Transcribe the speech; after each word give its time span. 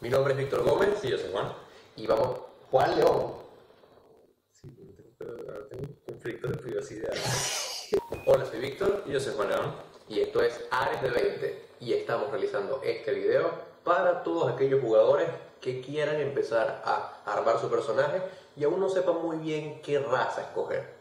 Mi 0.00 0.08
nombre 0.08 0.32
es 0.34 0.38
Víctor 0.38 0.62
Gómez 0.64 0.98
Sí, 1.00 1.08
yo 1.08 1.18
soy 1.18 1.30
Juan. 1.32 1.52
y 1.96 2.06
vamos. 2.06 2.38
Juan 2.70 2.96
León. 2.96 3.32
Sí, 4.52 4.68
pero 5.18 5.34
tengo 5.68 5.82
un 5.84 5.96
conflicto 6.06 6.48
de 6.48 6.56
privacidad. 6.58 7.12
Hola, 8.26 8.44
soy 8.44 8.60
Víctor 8.60 9.02
Y 9.06 9.12
yo 9.12 9.20
soy 9.20 9.34
Juan 9.34 9.48
León. 9.48 9.74
y 10.08 10.20
esto 10.20 10.42
es 10.42 10.60
Ares 10.70 11.02
de 11.02 11.10
20 11.10 11.68
y 11.80 11.92
estamos 11.92 12.30
realizando 12.30 12.80
este 12.82 13.12
video 13.12 13.50
para 13.84 14.24
todos 14.24 14.52
aquellos 14.52 14.80
jugadores 14.82 15.28
que 15.60 15.80
quieran 15.80 16.16
empezar 16.20 16.82
a 16.84 17.22
armar 17.24 17.60
su 17.60 17.70
personaje 17.70 18.20
y 18.56 18.64
aún 18.64 18.80
no 18.80 18.88
sepan 18.88 19.22
muy 19.22 19.36
bien 19.36 19.80
qué 19.82 20.00
raza 20.00 20.42
escoger. 20.42 20.92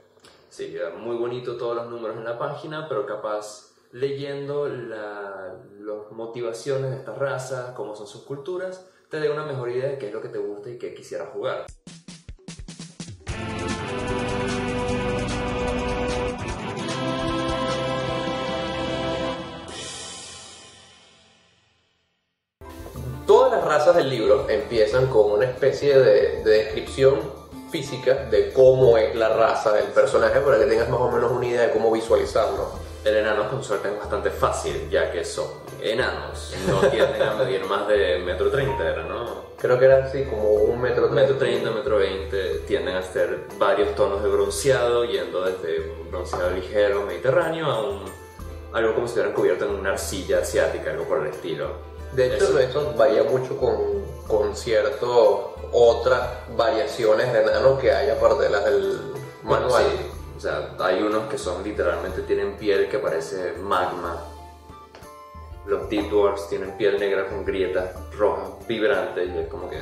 Sí, 0.50 0.78
muy 1.00 1.16
bonito 1.18 1.58
todos 1.58 1.76
los 1.76 1.88
números 1.88 2.16
en 2.18 2.26
la 2.26 2.38
página, 2.38 2.88
pero 2.88 3.08
capaz 3.08 3.72
leyendo 3.98 4.68
la, 4.68 5.56
las 5.80 6.12
motivaciones 6.12 6.92
de 6.92 6.98
estas 6.98 7.18
razas, 7.18 7.72
cómo 7.72 7.96
son 7.96 8.06
sus 8.06 8.24
culturas, 8.24 8.86
te 9.10 9.20
dé 9.20 9.32
una 9.32 9.44
mejor 9.44 9.72
idea 9.72 9.90
de 9.90 9.98
qué 9.98 10.08
es 10.08 10.14
lo 10.14 10.22
que 10.22 10.30
te 10.30 10.38
gusta 10.38 10.70
y 10.70 10.78
qué 10.78 10.94
quisieras 10.94 11.30
jugar. 11.30 11.66
Todas 23.26 23.52
las 23.52 23.66
razas 23.66 23.96
del 23.96 24.10
libro 24.10 24.48
empiezan 24.48 25.08
con 25.08 25.32
una 25.32 25.46
especie 25.46 25.98
de, 25.98 26.44
de 26.44 26.50
descripción 26.52 27.20
física 27.72 28.14
de 28.30 28.54
cómo 28.54 28.96
es 28.98 29.16
la 29.16 29.30
raza 29.30 29.74
del 29.74 29.88
personaje 29.88 30.40
para 30.40 30.60
que 30.60 30.66
tengas 30.66 30.88
más 30.88 31.02
o 31.02 31.12
menos 31.12 31.32
una 31.32 31.48
idea 31.48 31.64
de 31.64 31.72
cómo 31.72 31.92
visualizarlo. 31.92 32.87
El 33.04 33.18
enano 33.18 33.50
con 33.50 33.64
suerte 33.64 33.90
es 33.90 33.98
bastante 33.98 34.30
fácil, 34.30 34.90
ya 34.90 35.12
que 35.12 35.24
son 35.24 35.48
enanos. 35.82 36.54
No 36.68 36.80
tienden 36.90 37.22
a 37.22 37.34
medir 37.36 37.64
más 37.66 37.88
de 37.88 38.20
metro 38.20 38.50
treinta, 38.50 38.88
era, 38.90 39.04
¿no? 39.04 39.48
Creo 39.58 39.80
que 39.80 39.86
era 39.86 40.06
así 40.06 40.24
como 40.26 40.50
un 40.50 40.80
metro 40.82 41.10
Metro 41.10 41.36
30, 41.36 41.72
metro 41.72 41.98
20 41.98 42.60
tienden 42.68 42.96
a 42.96 43.02
ser 43.02 43.46
varios 43.58 43.96
tonos 43.96 44.22
de 44.22 44.30
bronceado, 44.30 45.06
yendo 45.06 45.42
desde 45.42 45.90
un 45.90 46.12
bronceado 46.12 46.52
ligero 46.52 47.04
mediterráneo 47.04 47.66
a 47.66 47.82
un, 47.82 48.04
algo 48.74 48.94
como 48.94 49.08
si 49.08 49.12
estuvieran 49.12 49.34
cubiertos 49.34 49.70
en 49.70 49.76
una 49.76 49.92
arcilla 49.92 50.40
asiática, 50.40 50.92
algo 50.92 51.06
por 51.06 51.26
el 51.26 51.28
estilo. 51.34 51.70
De 52.14 52.28
hecho, 52.36 52.46
Eso. 52.46 52.60
eso 52.60 52.94
varía 52.96 53.24
mucho 53.24 53.58
con, 53.58 54.04
con 54.28 54.56
ciertas 54.56 55.00
otras 55.72 56.28
variaciones 56.56 57.34
de 57.34 57.42
enano 57.42 57.78
que 57.78 57.92
hay 57.92 58.10
aparte 58.10 58.44
de 58.44 58.50
las 58.50 58.66
del 58.66 59.00
manual. 59.44 59.84
sí, 59.84 60.17
o 60.38 60.40
sea, 60.40 60.70
hay 60.80 61.02
unos 61.02 61.28
que 61.30 61.38
son 61.38 61.64
literalmente, 61.64 62.22
tienen 62.22 62.56
piel 62.58 62.88
que 62.90 63.00
parece 63.00 63.54
magma. 63.54 64.24
Los 65.66 65.90
Deep 65.90 66.10
Dwarfs 66.10 66.48
tienen 66.48 66.78
piel 66.78 66.98
negra 67.00 67.28
con 67.28 67.44
grietas 67.44 67.90
rojas 68.18 68.50
vibrantes 68.68 69.30
y 69.36 69.38
es 69.38 69.48
como 69.48 69.70
que... 69.70 69.80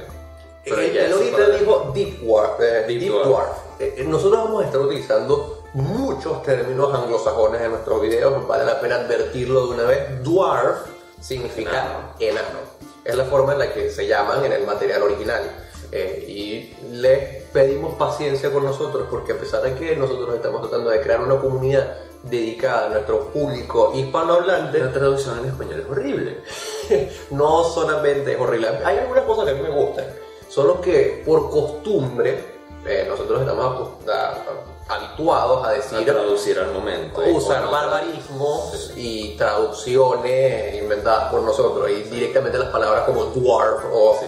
pero 0.63 0.81
Él, 0.81 0.93
ya 0.93 1.01
él 1.05 1.11
eso 1.11 1.17
ahorita 1.17 1.37
para- 1.37 1.57
dijo 1.57 1.91
Deep 1.93 2.19
Dwarf. 2.21 2.59
eh, 2.61 2.85
Deep 2.87 2.99
Deep 3.01 3.11
Dwarf. 3.11 3.27
Dwarf. 3.27 3.57
Eh, 3.79 3.93
eh, 3.97 4.03
nosotros 4.05 4.43
vamos 4.45 4.63
a 4.63 4.65
estar 4.65 4.81
utilizando 4.81 5.63
muchos 5.73 6.41
términos 6.43 6.91
anglosajones 6.95 7.61
en 7.61 7.71
nuestros 7.71 8.01
videos. 8.01 8.47
Vale 8.47 8.65
la 8.65 8.79
pena 8.79 8.95
advertirlo 8.95 9.67
de 9.67 9.73
una 9.73 9.83
vez. 9.83 10.23
Dwarf 10.23 10.77
significa 11.21 12.13
enano. 12.19 12.59
Es 13.03 13.15
la 13.15 13.25
forma 13.25 13.53
en 13.53 13.59
la 13.59 13.71
que 13.71 13.91
se 13.91 14.07
llaman 14.07 14.43
en 14.45 14.53
el 14.53 14.65
material 14.65 15.03
original. 15.03 15.43
Eh, 15.91 16.25
y 16.27 16.75
les 16.95 17.43
pedimos 17.55 17.93
paciencia 17.95 18.51
con 18.51 18.65
nosotros 18.65 19.07
porque 19.09 19.31
a 19.31 19.37
pesar 19.37 19.61
de 19.61 19.73
que 19.75 19.95
nosotros 19.95 20.35
estamos 20.35 20.59
tratando 20.61 20.89
de 20.89 20.99
crear 20.99 21.21
una 21.21 21.39
comunidad 21.39 21.95
dedicada 22.23 22.87
a 22.87 22.89
nuestro 22.89 23.27
público 23.29 23.93
hispanohablante, 23.95 24.77
La 24.79 24.91
traducción 24.91 25.39
en 25.39 25.45
español 25.45 25.79
es 25.79 25.89
horrible. 25.89 26.41
no 27.31 27.63
solamente 27.63 28.33
es 28.33 28.39
horrible. 28.41 28.67
Hay 28.83 28.97
algunas 28.97 29.23
cosas 29.23 29.45
que 29.45 29.51
a 29.51 29.53
mí 29.53 29.61
me 29.61 29.69
gustan, 29.69 30.05
solo 30.49 30.81
que 30.81 31.23
por 31.25 31.49
costumbre 31.49 32.43
eh, 32.85 33.05
nosotros 33.07 33.39
estamos 33.39 33.89
a- 34.09 34.11
a- 34.11 34.95
habituados 34.95 35.63
a 35.65 35.69
A 35.69 35.73
decir, 35.73 36.05
traducir 36.05 36.59
al 36.59 36.71
momento. 36.73 37.21
usar 37.31 37.71
barbarismos 37.71 38.91
y 38.97 39.38
traducciones 39.38 40.75
inventadas 40.75 41.31
por 41.31 41.41
nosotros 41.41 41.89
y 41.89 42.03
directamente 42.03 42.57
las 42.57 42.69
palabras 42.69 43.05
como 43.05 43.25
dwarf 43.25 43.85
o 43.94 44.17
Sí. 44.19 44.25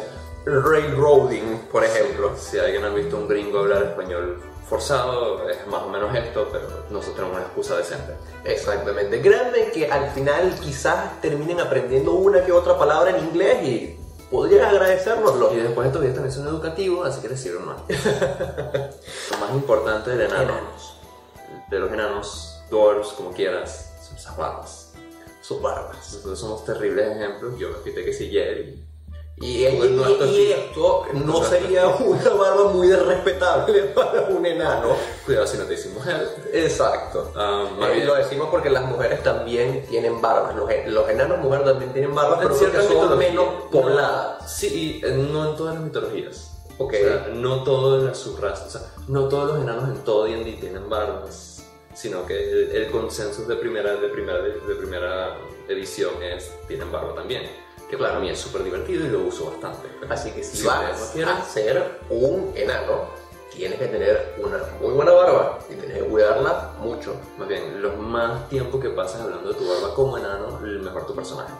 Railroading, 0.47 1.67
por 1.71 1.83
ejemplo. 1.83 2.35
Si 2.37 2.57
alguien 2.57 2.85
ha 2.85 2.89
visto 2.89 3.17
un 3.17 3.27
gringo 3.27 3.59
hablar 3.59 3.83
español 3.83 4.41
forzado, 4.69 5.49
es 5.49 5.65
más 5.67 5.83
o 5.83 5.89
menos 5.89 6.13
esto, 6.15 6.47
pero 6.51 6.67
nosotros 6.89 7.15
tenemos 7.15 7.37
una 7.37 7.45
excusa 7.45 7.77
decente. 7.77 8.13
Exactamente. 8.43 9.21
Créanme 9.21 9.71
que 9.71 9.89
al 9.89 10.09
final 10.11 10.53
quizás 10.61 11.21
terminen 11.21 11.59
aprendiendo 11.59 12.13
una 12.13 12.43
que 12.45 12.51
otra 12.51 12.77
palabra 12.77 13.17
en 13.17 13.25
inglés 13.25 13.63
y 13.63 13.99
podrían 14.29 14.65
agradecérnoslo. 14.65 15.53
Y 15.53 15.57
después 15.57 15.87
estos 15.87 16.01
videos 16.01 16.15
también 16.15 16.33
son 16.33 16.47
educativos, 16.47 17.07
así 17.07 17.21
que 17.21 17.29
les 17.29 17.39
sirven 17.39 17.65
más. 17.65 17.77
Lo 19.31 19.37
más 19.37 19.51
importante 19.53 20.11
del 20.11 20.21
enano, 20.21 20.53
Enanos. 20.53 20.99
de 21.69 21.79
los 21.79 21.91
enanos, 21.91 22.63
dwarves, 22.69 23.07
como 23.09 23.31
quieras, 23.31 23.93
son 24.05 24.17
esas 24.17 24.35
barbas. 24.35 24.93
Sus 25.41 25.61
barbas. 25.61 25.95
Nosotros 25.97 26.39
somos 26.39 26.65
terribles 26.65 27.09
ejemplos. 27.09 27.57
Yo 27.57 27.69
me 27.69 27.77
quité 27.83 28.03
que 28.03 28.11
si 28.11 28.29
Jerry. 28.29 28.86
Y, 29.39 29.65
Pues 29.67 29.91
no 29.91 30.09
y- 30.09 30.13
esto 30.13 30.25
y 30.25 30.51
esto 30.51 31.05
no 31.13 31.43
sería 31.43 31.85
una 31.87 32.29
barba 32.31 32.71
muy 32.73 32.91
respetable 32.91 33.83
para 33.95 34.23
un 34.29 34.43
enano. 34.45 34.95
Cuidado 35.25 35.45
si 35.45 35.57
no 35.57 35.65
te 35.65 35.75
hicimos 35.75 35.99
mujer. 35.99 36.27
Exacto. 36.53 37.31
Más 37.35 37.91
Eh, 37.91 38.03
lo 38.03 38.15
decimos 38.15 38.47
porque 38.49 38.69
las 38.71 38.85
mujeres 38.85 39.21
también 39.21 39.85
tienen 39.87 40.19
barbas. 40.21 40.55
Los, 40.55 40.69
en- 40.71 40.91
los 40.93 41.07
enanos 41.07 41.37
mujeres 41.37 41.65
también 41.65 41.93
tienen 41.93 42.15
barbas, 42.15 42.39
pero 42.41 42.53
en 42.55 42.71
porque 42.71 42.81
son 42.93 43.17
menos 43.17 43.45
pobladas. 43.71 44.41
no- 44.41 44.47
sí, 44.47 45.01
y 45.01 45.05
eh, 45.05 45.11
no 45.11 45.51
en 45.51 45.55
todas 45.55 45.75
las 45.75 45.83
mitologías. 45.83 46.53
Ok. 46.79 46.93
O 46.93 46.97
sea, 46.97 47.27
no 47.33 47.63
todas 47.63 48.03
las 48.03 48.17
subrazas, 48.17 48.75
o 48.75 48.79
sea, 48.79 48.87
no 49.07 49.27
todos 49.27 49.53
los 49.53 49.61
enanos 49.63 49.87
en 49.89 50.03
todo 50.03 50.25
D&D 50.25 50.53
tienen 50.59 50.89
barbas, 50.89 51.63
sino 51.93 52.25
que 52.25 52.35
el, 52.51 52.71
el 52.71 52.91
consenso 52.91 53.43
de 53.43 53.55
primera, 53.55 53.95
de, 53.95 54.07
primera, 54.09 54.39
de, 54.41 54.51
primera 54.75 55.35
edición 55.67 56.11
es 56.21 56.51
tienen 56.67 56.91
barba 56.91 57.15
también, 57.15 57.43
que 57.89 57.97
para 57.97 58.09
Claro. 58.11 58.21
mí 58.23 58.29
es 58.29 58.39
súper 58.39 58.63
divertido 58.63 59.05
y 59.05 59.09
lo 59.09 59.19
uso 59.21 59.49
bastante. 59.51 59.87
Así 60.09 60.31
que 60.31 60.43
si 60.43 60.57
Si 60.57 60.65
vas 60.65 61.15
no 61.15 61.29
a 61.31 61.43
ser 61.45 61.99
un 62.09 62.51
enano, 62.55 63.05
tienes 63.51 63.79
que 63.79 63.87
tener 63.87 64.35
una 64.39 64.59
muy 64.81 64.93
buena 64.93 65.11
barba 65.13 65.59
y 65.69 65.75
tienes 65.75 65.97
que 65.97 66.03
cuidarla 66.03 66.73
mucho. 66.79 67.15
Más 67.37 67.47
bien, 67.47 67.81
los 67.81 67.97
más 67.97 68.47
tiempo 68.49 68.79
que 68.79 68.89
pasas 68.89 69.21
hablando 69.21 69.49
de 69.49 69.55
tu 69.55 69.67
barba 69.67 69.93
como 69.95 70.17
enano, 70.17 70.59
mejor 70.61 71.05
tu 71.07 71.15
personaje. 71.15 71.53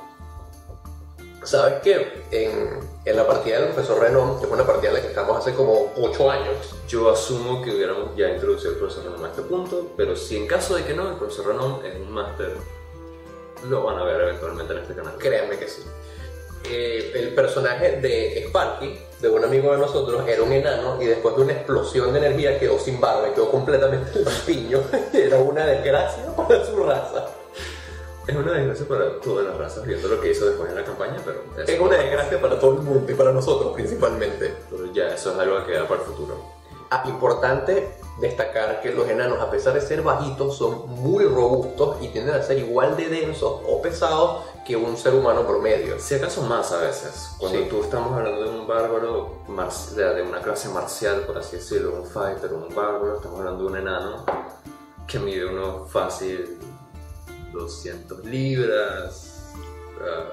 ¿Sabes 1.44 1.76
qué? 1.82 2.24
En, 2.32 2.80
en 3.06 3.16
la 3.16 3.26
partida 3.26 3.60
del 3.62 3.70
profesor 3.70 4.02
Renom, 4.02 4.40
que 4.42 4.48
fue 4.48 4.58
una 4.58 4.68
partida 4.68 4.90
en 4.90 4.96
la 4.96 5.02
que 5.02 5.08
estamos 5.08 5.38
hace 5.38 5.54
como 5.56 5.94
8 5.96 6.32
años, 6.32 6.76
Yo 6.90 7.10
asumo 7.10 7.62
que 7.62 7.72
hubiéramos 7.74 8.16
ya 8.18 8.30
introducido 8.30 8.72
el 8.72 8.78
profesor 8.80 9.06
Renom 9.06 9.24
a 9.24 9.28
este 9.30 9.44
punto, 9.44 9.92
pero 9.96 10.16
si 10.16 10.36
en 10.38 10.46
caso 10.48 10.76
de 10.76 10.84
que 10.84 10.94
no, 10.94 11.10
el 11.10 11.16
profesor 11.16 11.48
Renom 11.48 11.86
es 11.86 11.96
un 11.96 12.12
máster, 12.12 12.54
lo 13.70 13.84
van 13.84 13.98
a 13.98 14.04
ver 14.04 14.22
eventualmente 14.22 14.74
en 14.74 14.80
este 14.80 14.94
canal. 14.96 15.16
Créanme 15.18 15.58
que 15.58 15.68
sí. 15.70 15.84
Eh, 16.70 17.12
el 17.16 17.34
personaje 17.34 18.02
de 18.02 18.46
Sparky, 18.48 19.00
de 19.22 19.30
un 19.30 19.44
amigo 19.44 19.72
de 19.72 19.78
nosotros, 19.78 20.28
era 20.28 20.44
un 20.44 20.52
enano 20.52 21.02
y 21.02 21.06
después 21.06 21.36
de 21.36 21.44
una 21.44 21.54
explosión 21.54 22.12
de 22.12 22.20
energía 22.20 22.60
quedó 22.60 22.78
sin 22.78 23.00
barba 23.00 23.30
y 23.30 23.32
quedó 23.32 23.50
completamente 23.50 24.20
lampiño. 24.24 24.82
era 25.14 25.38
una 25.38 25.66
desgracia 25.66 26.26
para 26.36 26.66
su 26.66 26.84
raza. 26.84 27.28
Es 28.28 28.36
una 28.36 28.52
desgracia 28.52 28.86
para 28.86 29.22
todas 29.22 29.46
las 29.46 29.58
razas, 29.58 29.86
viendo 29.86 30.10
lo 30.10 30.20
que 30.20 30.32
hizo 30.32 30.46
después 30.46 30.70
en 30.70 30.76
la 30.76 30.84
campaña, 30.84 31.16
pero 31.24 31.44
eso 31.56 31.72
Es 31.72 31.80
una 31.80 31.96
desgracia 31.96 32.42
para 32.42 32.60
todo 32.60 32.74
el 32.74 32.80
mundo 32.82 33.10
y 33.10 33.16
para 33.16 33.32
nosotros 33.32 33.74
principalmente. 33.74 34.54
pero 34.70 34.92
ya 34.92 35.14
eso 35.14 35.32
es 35.32 35.40
algo 35.40 35.66
que 35.66 35.72
queda 35.72 35.88
para 35.88 36.02
el 36.02 36.08
futuro. 36.08 36.36
Ah, 36.90 37.04
importante 37.08 37.88
destacar 38.20 38.82
que 38.82 38.92
los 38.92 39.08
enanos, 39.08 39.40
a 39.40 39.52
pesar 39.52 39.74
de 39.74 39.82
ser 39.82 40.02
bajitos, 40.02 40.58
son 40.58 40.90
muy 40.90 41.24
robustos 41.26 41.98
y 42.02 42.08
tienden 42.10 42.36
a 42.36 42.42
ser 42.42 42.58
igual 42.58 42.98
de 42.98 43.10
densos 43.10 43.62
o 43.68 43.82
pesados 43.82 44.44
que 44.66 44.76
un 44.76 44.98
ser 44.98 45.14
humano 45.14 45.46
promedio. 45.46 46.00
Si 46.00 46.16
acaso 46.16 46.42
más 46.42 46.72
a 46.72 46.80
veces, 46.80 47.30
cuando 47.38 47.60
Sí. 47.60 47.68
tú 47.70 47.84
estamos 47.84 48.12
hablando 48.14 48.44
de 48.44 48.50
un 48.60 48.68
bárbaro, 48.68 49.32
de 49.96 50.22
una 50.24 50.42
clase 50.42 50.70
marcial, 50.70 51.22
por 51.22 51.38
así 51.38 51.58
decirlo, 51.58 51.94
un 51.94 52.06
fighter, 52.06 52.52
un 52.54 52.74
bárbaro, 52.76 53.18
estamos 53.18 53.40
hablando 53.40 53.64
de 53.64 53.70
un 53.70 53.78
enano 53.78 54.26
que 55.08 55.20
mide 55.20 55.46
uno 55.46 55.86
fácil 55.86 56.58
200 57.54 58.26
libras, 58.26 59.54
ah, 60.02 60.26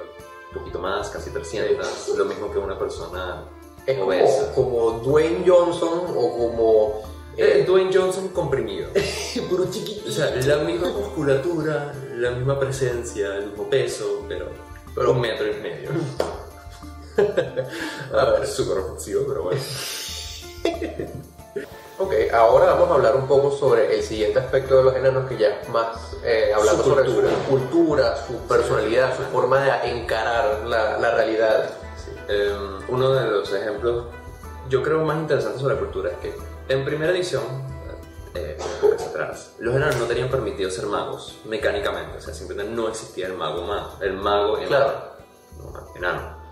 un 0.53 0.59
poquito 0.59 0.79
más, 0.79 1.11
casi 1.11 1.31
300, 1.31 2.09
lo 2.17 2.25
mismo 2.25 2.51
que 2.51 2.59
una 2.59 2.79
persona 2.79 3.45
Es 3.87 3.99
como, 3.99 4.13
como 4.55 4.91
Dwayne 5.01 5.45
Johnson 5.47 6.01
o 6.17 6.39
como... 6.39 7.14
Eh, 7.37 7.65
Dwayne 7.67 7.91
Johnson 7.93 8.29
comprimido. 8.29 8.89
pero 8.95 9.71
chiquitito. 9.71 10.09
O 10.09 10.13
sea, 10.13 10.31
la 10.35 10.57
misma 10.59 10.89
musculatura, 10.91 11.93
la 12.17 12.31
misma 12.31 12.59
presencia, 12.61 13.37
el 13.37 13.47
mismo 13.49 13.69
peso, 13.69 14.25
pero, 14.29 14.47
Pero- 14.95 15.13
un 15.13 15.21
metro 15.21 15.47
y 15.47 15.55
medio. 15.61 15.91
A 18.17 18.25
ver. 18.31 18.43
Es 18.43 18.51
súper 18.55 18.79
ofensivo, 18.79 19.25
pero 19.27 19.43
bueno. 19.45 19.61
Ok, 21.97 22.13
ahora 22.33 22.73
vamos 22.75 22.91
a 22.91 22.95
hablar 22.95 23.15
un 23.15 23.29
poco 23.29 23.53
sobre 23.57 23.95
el 23.97 24.03
siguiente 24.03 24.41
aspecto 24.41 24.79
de 24.79 24.83
los 24.83 24.97
enanos, 24.97 25.29
que 25.29 25.37
ya 25.39 25.61
es 25.61 25.69
más 25.69 26.17
eh, 26.25 26.51
hablando 26.53 26.83
Su 26.83 26.91
sobre 26.91 27.05
cultura. 27.05 27.29
su 27.31 27.49
cultura, 27.51 28.17
su 28.27 28.37
personalidad, 28.49 29.17
su 29.17 29.23
forma 29.31 29.61
de 29.61 29.91
encarar 29.93 30.65
la, 30.67 30.99
la 30.99 31.15
realidad. 31.15 31.71
Sí. 32.05 32.11
Em, 32.29 32.81
uno 32.89 33.11
de 33.15 33.31
los 33.31 33.53
ejemplos, 33.55 34.07
yo 34.69 34.83
creo, 34.83 35.05
más 35.05 35.19
interesantes 35.19 35.61
sobre 35.63 35.75
la 35.77 35.81
cultura 35.83 36.11
es 36.11 36.17
que 36.19 36.35
en 36.69 36.85
primera 36.85 37.13
edición, 37.13 37.43
eh, 38.35 38.57
atrás, 39.09 39.55
los 39.59 39.75
enanos 39.75 39.97
no 39.97 40.07
tenían 40.07 40.29
permitido 40.29 40.71
ser 40.71 40.87
magos 40.87 41.39
mecánicamente, 41.45 42.19
o 42.19 42.21
sea, 42.21 42.35
simplemente 42.35 42.73
no 42.73 42.89
existía 42.89 43.27
el 43.27 43.35
mago 43.35 43.63
mago, 43.63 43.99
el 44.01 44.15
mago 44.15 44.59
enano. 44.59 44.69
Claro. 44.69 45.15
No, 45.59 45.95
enano. 45.97 46.45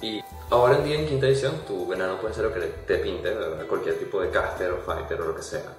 Y 0.00 0.20
ahora 0.50 0.76
en 0.76 0.84
día 0.84 1.00
en 1.00 1.08
quinta 1.08 1.26
edición, 1.26 1.54
tu 1.66 1.92
enano 1.92 2.20
puede 2.20 2.34
ser 2.34 2.44
lo 2.44 2.54
que 2.54 2.60
te 2.60 2.98
pinte, 2.98 3.34
¿verdad? 3.34 3.66
cualquier 3.66 3.98
tipo 3.98 4.20
de 4.20 4.30
caster 4.30 4.70
o 4.70 4.78
fighter 4.78 5.20
o 5.20 5.26
lo 5.26 5.34
que 5.34 5.42
sea. 5.42 5.74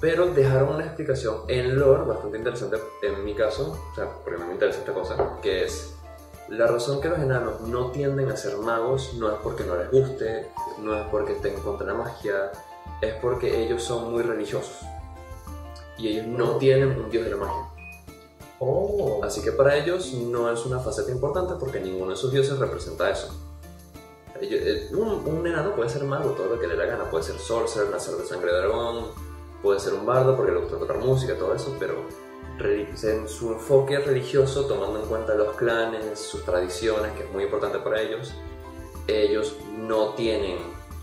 Pero 0.00 0.26
dejaron 0.26 0.76
una 0.76 0.84
explicación 0.84 1.42
en 1.48 1.76
lore 1.76 2.04
bastante 2.04 2.38
interesante 2.38 2.76
en 3.02 3.24
mi 3.24 3.34
caso, 3.34 3.76
o 3.90 3.94
sea, 3.96 4.08
porque 4.22 4.38
me 4.38 4.52
interesa 4.52 4.78
esta 4.78 4.94
cosa, 4.94 5.16
que 5.42 5.64
es 5.64 5.94
la 6.48 6.66
razón 6.66 7.00
que 7.00 7.08
los 7.08 7.18
enanos 7.18 7.60
no 7.62 7.90
tienden 7.90 8.30
a 8.30 8.36
ser 8.36 8.56
magos 8.56 9.14
no 9.14 9.28
es 9.28 9.38
porque 9.42 9.64
no 9.64 9.76
les 9.76 9.90
guste, 9.90 10.48
no 10.78 10.96
es 10.96 11.04
porque 11.10 11.32
estén 11.32 11.60
contra 11.60 11.88
la 11.88 11.94
magia, 11.94 12.52
es 13.00 13.14
porque 13.14 13.64
ellos 13.64 13.82
son 13.82 14.12
muy 14.12 14.22
religiosos. 14.22 14.80
Y 15.96 16.08
ellos 16.08 16.26
no 16.26 16.56
tienen 16.56 16.90
un 16.90 17.10
dios 17.10 17.24
de 17.24 17.30
la 17.30 17.36
magia. 17.36 17.68
Oh. 18.60 19.20
Así 19.22 19.42
que 19.42 19.52
para 19.52 19.76
ellos 19.76 20.12
no 20.14 20.50
es 20.52 20.64
una 20.66 20.80
faceta 20.80 21.10
importante 21.10 21.54
porque 21.58 21.80
ninguno 21.80 22.10
de 22.10 22.16
sus 22.16 22.32
dioses 22.32 22.58
representa 22.58 23.10
eso. 23.10 23.28
Ellos- 24.40 24.60
eh, 24.64 24.88
Un, 24.94 25.08
un 25.26 25.46
enano 25.46 25.74
puede 25.74 25.90
ser 25.90 26.04
mago, 26.04 26.30
todo 26.30 26.46
lo 26.54 26.60
que 26.60 26.66
le 26.66 26.74
dé 26.76 26.84
la 26.84 26.86
gana. 26.86 27.10
Puede 27.10 27.24
ser 27.24 27.38
sorcerer, 27.38 27.90
nacer 27.90 28.14
de 28.16 28.24
sangre 28.24 28.52
de 28.52 28.58
dragón, 28.58 29.06
puede 29.62 29.80
ser 29.80 29.94
un 29.94 30.06
bardo 30.06 30.36
porque 30.36 30.52
le 30.52 30.60
gusta 30.60 30.78
tocar 30.78 30.98
música, 30.98 31.34
todo 31.36 31.54
eso, 31.54 31.74
pero 31.78 31.96
en 32.60 33.28
su 33.28 33.52
enfoque 33.52 33.98
religioso, 34.00 34.66
tomando 34.66 35.00
en 35.00 35.06
cuenta 35.06 35.34
los 35.34 35.54
clanes, 35.56 36.18
sus 36.18 36.44
tradiciones, 36.44 37.12
que 37.12 37.22
es 37.24 37.30
muy 37.32 37.44
importante 37.44 37.78
para 37.78 38.00
ellos, 38.00 38.32
ellos 39.06 39.56
no 39.76 40.14
tienen 40.14 40.58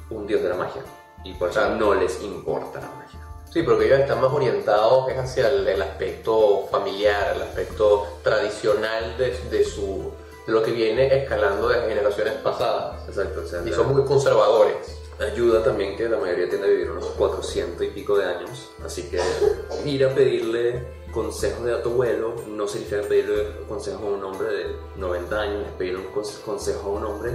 un 0.10 0.28
dios 0.28 0.42
de 0.42 0.50
la 0.50 0.56
magia 0.56 0.84
y 1.26 1.34
por 1.34 1.50
eso 1.50 1.70
no 1.72 1.94
les 1.96 2.22
importa 2.22 2.80
la 2.80 2.88
magia. 2.88 3.20
Sí, 3.52 3.64
porque 3.64 3.86
ellos 3.88 4.00
están 4.02 4.22
más 4.22 4.32
orientados 4.34 5.10
es 5.10 5.18
hacia 5.18 5.50
el, 5.50 5.68
el 5.68 5.82
aspecto 5.82 6.68
familiar, 6.72 7.34
el 7.36 7.42
aspecto 7.42 8.06
tradicional 8.24 9.18
de, 9.18 9.32
de 9.50 9.64
su, 9.64 10.12
de 10.46 10.52
lo 10.54 10.62
que 10.62 10.72
viene 10.72 11.24
escalando 11.24 11.70
de 11.70 11.80
generaciones 11.88 12.34
pasadas. 12.36 13.08
Exacto, 13.08 13.42
o 13.44 13.48
sea, 13.48 13.62
Y 13.66 13.72
son 13.74 13.94
muy 13.94 14.04
conservadores. 14.06 14.76
Ayuda 15.20 15.64
también 15.64 15.96
que 15.96 16.10
la 16.10 16.18
mayoría 16.18 16.50
tiende 16.50 16.68
a 16.68 16.70
vivir 16.72 16.92
unos 16.92 17.06
400 17.18 17.82
y 17.86 17.90
pico 17.92 18.18
de 18.18 18.26
años, 18.26 18.70
así 18.86 19.04
que 19.10 19.22
ir 19.90 20.06
a 20.06 20.14
pedirle 20.14 20.86
consejos 21.14 21.64
de 21.64 21.74
tu 21.78 21.92
abuelo 21.92 22.36
no 22.50 22.68
significa 22.68 23.02
pedirle 23.08 23.62
consejo 23.70 24.08
a 24.08 24.10
un 24.10 24.24
hombre 24.26 24.50
de 24.50 24.76
90 24.98 25.40
años, 25.40 25.66
es 25.66 25.72
pedirle 25.78 26.00
un 26.00 26.14
cons- 26.14 26.42
consejo 26.42 26.90
a 26.90 26.92
un 26.92 27.06
hombre 27.06 27.32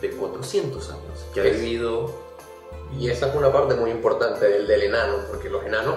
de 0.00 0.10
400 0.10 0.90
años, 0.90 1.24
que 1.34 1.40
ha 1.40 1.44
vivido... 1.44 2.22
Y 2.98 3.10
esa 3.10 3.28
es 3.28 3.34
una 3.34 3.52
parte 3.52 3.74
muy 3.74 3.90
importante 3.90 4.46
del, 4.48 4.66
del 4.66 4.82
enano, 4.82 5.16
porque 5.28 5.48
los 5.50 5.64
enanos, 5.64 5.96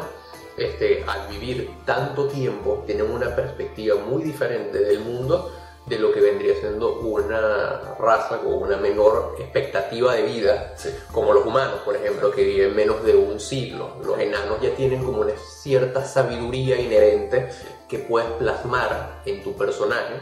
este, 0.58 1.04
al 1.08 1.28
vivir 1.28 1.70
tanto 1.86 2.28
tiempo, 2.28 2.84
tienen 2.86 3.10
una 3.12 3.36
perspectiva 3.36 3.96
muy 3.96 4.24
diferente 4.24 4.80
del 4.80 5.00
mundo 5.00 5.52
de 5.86 6.00
lo 6.00 6.12
que 6.12 6.20
vendría 6.20 6.54
siendo 6.60 7.00
una 7.00 7.96
raza 7.98 8.40
con 8.40 8.56
una 8.56 8.76
menor 8.76 9.36
expectativa 9.40 10.16
de 10.16 10.24
vida, 10.24 10.74
Sí. 10.76 10.90
como 11.14 11.32
los 11.32 11.46
humanos, 11.46 11.80
por 11.86 11.96
ejemplo, 11.96 12.30
que 12.32 12.44
viven 12.44 12.76
menos 12.76 13.04
de 13.06 13.16
un 13.16 13.40
siglo. 13.40 13.92
Los 14.04 14.20
enanos 14.20 14.60
ya 14.62 14.76
tienen 14.76 15.02
como 15.04 15.22
una 15.22 15.32
cierta 15.38 16.04
sabiduría 16.04 16.76
inherente 16.78 17.48
que 17.88 18.00
puedes 18.00 18.30
plasmar 18.32 19.22
en 19.26 19.42
tu 19.44 19.54
personaje 19.56 20.16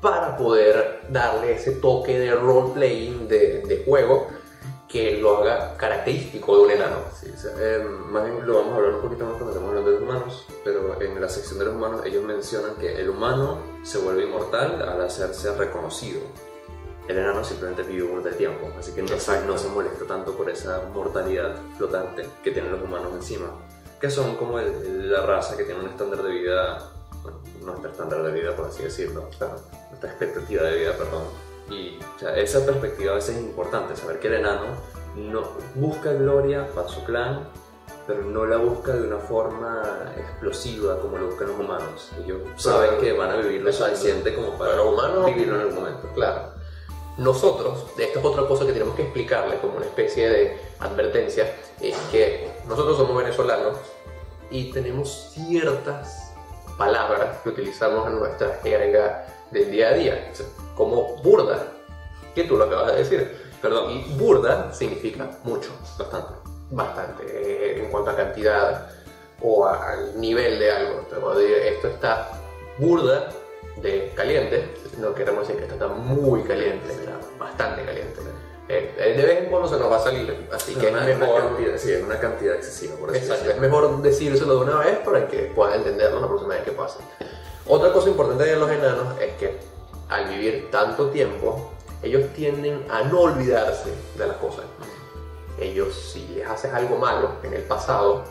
para 0.00 0.36
poder 0.38 1.02
darle 1.10 1.52
ese 1.52 1.72
toque 1.72 2.18
de 2.18 2.34
role-playing, 2.34 3.28
de, 3.28 3.58
de 3.60 3.84
juego, 3.84 4.28
que 4.92 5.16
lo 5.18 5.38
haga 5.38 5.74
característico 5.78 6.58
de 6.58 6.62
un 6.64 6.70
enano. 6.72 6.96
Sí, 7.18 7.32
o 7.34 7.38
sea, 7.38 7.52
eh, 7.58 7.78
más 8.10 8.24
bien 8.24 8.46
lo 8.46 8.58
vamos 8.58 8.74
a 8.74 8.76
hablar 8.76 8.94
un 8.96 9.00
poquito 9.00 9.24
más 9.24 9.32
cuando 9.34 9.50
estemos 9.52 9.68
hablando 9.70 9.90
de 9.90 9.98
los 9.98 10.08
humanos, 10.08 10.46
pero 10.62 11.00
en 11.00 11.18
la 11.20 11.28
sección 11.30 11.58
de 11.58 11.64
los 11.64 11.74
humanos 11.74 12.02
ellos 12.04 12.22
mencionan 12.24 12.74
que 12.76 13.00
el 13.00 13.08
humano 13.08 13.58
se 13.82 13.98
vuelve 13.98 14.24
inmortal 14.24 14.82
al 14.82 15.00
hacerse 15.00 15.54
reconocido. 15.56 16.20
El 17.08 17.18
enano 17.18 17.42
simplemente 17.42 17.82
vive 17.82 18.02
un 18.04 18.12
montón 18.16 18.32
de 18.32 18.38
tiempo, 18.38 18.68
así 18.78 18.92
que 18.92 19.02
no, 19.02 19.08
no 19.46 19.58
se 19.58 19.68
molesta 19.68 20.04
tanto 20.06 20.36
por 20.36 20.48
esa 20.50 20.82
mortalidad 20.92 21.56
flotante 21.78 22.28
que 22.44 22.50
tienen 22.52 22.70
los 22.70 22.82
humanos 22.82 23.12
encima, 23.14 23.46
que 24.00 24.10
son 24.10 24.36
como 24.36 24.58
el- 24.60 25.10
la 25.10 25.24
raza 25.26 25.56
que 25.56 25.64
tiene 25.64 25.80
un 25.80 25.86
estándar 25.88 26.22
de 26.22 26.30
vida, 26.30 26.90
bueno, 27.22 27.38
nuestro 27.62 27.90
estándar 27.90 28.22
de 28.22 28.32
vida 28.32 28.54
por 28.54 28.66
así 28.66 28.82
decirlo, 28.84 29.22
nuestra 29.22 30.08
expectativa 30.10 30.62
de 30.64 30.76
vida, 30.78 30.92
perdón. 30.98 31.24
Y 31.70 31.98
o 32.16 32.18
sea, 32.18 32.36
esa 32.36 32.64
perspectiva 32.66 33.12
a 33.12 33.14
veces 33.16 33.36
es 33.36 33.42
importante, 33.42 33.96
saber 33.96 34.18
que 34.20 34.28
el 34.28 34.34
enano 34.34 34.66
no 35.16 35.42
busca 35.74 36.12
gloria 36.12 36.68
para 36.74 36.88
su 36.88 37.02
clan, 37.04 37.48
pero 38.06 38.22
no 38.24 38.44
la 38.46 38.56
busca 38.56 38.92
de 38.94 39.06
una 39.06 39.18
forma 39.18 40.12
explosiva 40.16 40.98
como 41.00 41.18
lo 41.18 41.26
buscan 41.26 41.48
los 41.48 41.58
humanos. 41.60 42.10
Ellos 42.24 42.40
saben 42.56 42.88
Claro. 42.88 43.00
que 43.02 43.12
van 43.12 43.30
a 43.30 43.36
vivir 43.36 43.62
lo 43.62 43.72
suficiente 43.72 44.34
como 44.34 44.58
para 44.58 44.82
humanos- 44.82 45.26
vivirlo 45.26 45.60
en 45.60 45.68
el 45.68 45.72
momento. 45.74 46.08
Claro. 46.14 46.52
Nosotros, 47.18 47.84
esto 47.98 48.18
es 48.18 48.24
otra 48.24 48.46
cosa 48.48 48.64
que 48.66 48.72
tenemos 48.72 48.96
que 48.96 49.02
explicarle 49.02 49.58
como 49.60 49.76
una 49.76 49.84
especie 49.86 50.28
de 50.30 50.58
advertencia, 50.80 51.54
es 51.80 51.96
que 52.10 52.50
nosotros 52.66 52.96
somos 52.96 53.16
venezolanos 53.16 53.76
y 54.50 54.72
tenemos 54.72 55.30
ciertas 55.34 56.32
palabras 56.78 57.36
que 57.42 57.50
utilizamos 57.50 58.06
en 58.08 58.18
nuestra 58.18 58.58
jerga 58.62 59.26
del 59.52 59.70
día 59.70 59.88
a 59.88 59.92
día, 59.92 60.32
como 60.76 61.16
burda, 61.22 61.66
que 62.34 62.44
tú 62.44 62.56
lo 62.56 62.64
acabas 62.64 62.92
de 62.92 62.98
decir. 62.98 63.42
Perdón. 63.60 63.90
Y 63.92 64.14
burda 64.18 64.72
significa 64.72 65.30
mucho, 65.44 65.70
Bastante. 65.96 66.34
bastante, 66.70 67.22
eh, 67.26 67.84
en 67.84 67.90
cuanto 67.90 68.10
a 68.10 68.16
cantidad 68.16 68.90
o 69.40 69.66
al 69.66 70.18
nivel 70.20 70.58
de 70.58 70.72
algo. 70.72 71.34
Decir, 71.34 71.52
Esto 71.52 71.88
está 71.88 72.28
burda 72.78 73.28
de 73.80 74.12
caliente, 74.14 74.74
no 74.98 75.14
queremos 75.14 75.46
decir 75.46 75.56
que 75.56 75.62
esto 75.62 75.74
está 75.74 75.88
muy 75.88 76.42
caliente, 76.42 76.92
está 76.92 77.12
bastante 77.38 77.84
caliente. 77.84 78.20
Eh, 78.68 79.14
de 79.16 79.22
vez 79.22 79.44
en 79.44 79.50
cuando 79.50 79.68
se 79.68 79.76
nos 79.76 79.90
va 79.90 79.96
a 79.96 80.00
salir, 80.00 80.48
así 80.52 80.74
que 80.74 80.86
una, 80.86 81.08
es 81.08 81.16
una 81.16 81.26
mejor, 81.26 81.42
cantidad, 81.42 81.76
sí, 81.76 81.92
es 81.92 82.02
una 82.02 82.18
cantidad 82.18 82.54
excesiva, 82.54 82.96
por 82.96 83.10
así 83.10 83.18
exacto, 83.18 83.50
es 83.50 83.58
mejor 83.58 84.00
decírselo 84.02 84.54
de 84.56 84.70
una 84.70 84.78
vez 84.78 84.98
para 84.98 85.28
que 85.28 85.38
puedan 85.54 85.78
entenderlo 85.78 86.20
la 86.20 86.28
próxima 86.28 86.54
vez 86.54 86.62
que 86.64 86.72
pase. 86.72 86.98
Otra 87.66 87.92
cosa 87.92 88.08
importante 88.08 88.44
de 88.44 88.56
los 88.56 88.70
enanos 88.70 89.18
es 89.20 89.32
que 89.34 89.56
al 90.08 90.28
vivir 90.28 90.68
tanto 90.70 91.08
tiempo, 91.10 91.70
ellos 92.02 92.24
tienden 92.34 92.84
a 92.90 93.02
no 93.04 93.20
olvidarse 93.20 93.90
de 94.18 94.26
las 94.26 94.36
cosas. 94.36 94.64
Ellos, 95.58 95.94
si 95.94 96.26
les 96.34 96.46
haces 96.46 96.72
algo 96.72 96.96
malo 96.98 97.30
en 97.42 97.54
el 97.54 97.62
pasado, 97.62 98.24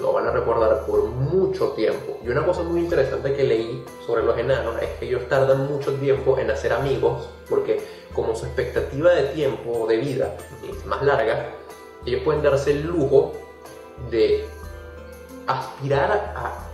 lo 0.00 0.12
van 0.12 0.26
a 0.26 0.30
recordar 0.30 0.84
por 0.86 1.04
mucho 1.04 1.68
tiempo. 1.70 2.18
Y 2.22 2.28
una 2.28 2.44
cosa 2.44 2.62
muy 2.62 2.80
interesante 2.80 3.34
que 3.34 3.44
leí 3.44 3.84
sobre 4.06 4.22
los 4.22 4.36
enanos 4.38 4.80
es 4.82 4.90
que 4.98 5.06
ellos 5.06 5.28
tardan 5.28 5.66
mucho 5.66 5.94
tiempo 5.94 6.38
en 6.38 6.50
hacer 6.50 6.72
amigos, 6.72 7.28
porque 7.48 7.82
como 8.14 8.34
su 8.34 8.46
expectativa 8.46 9.10
de 9.12 9.24
tiempo 9.28 9.72
o 9.72 9.86
de 9.86 9.96
vida 9.96 10.36
es 10.68 10.84
más 10.84 11.02
larga, 11.02 11.50
ellos 12.04 12.22
pueden 12.22 12.42
darse 12.42 12.72
el 12.72 12.82
lujo 12.82 13.32
de 14.10 14.44
aspirar 15.46 16.34
a, 16.36 16.73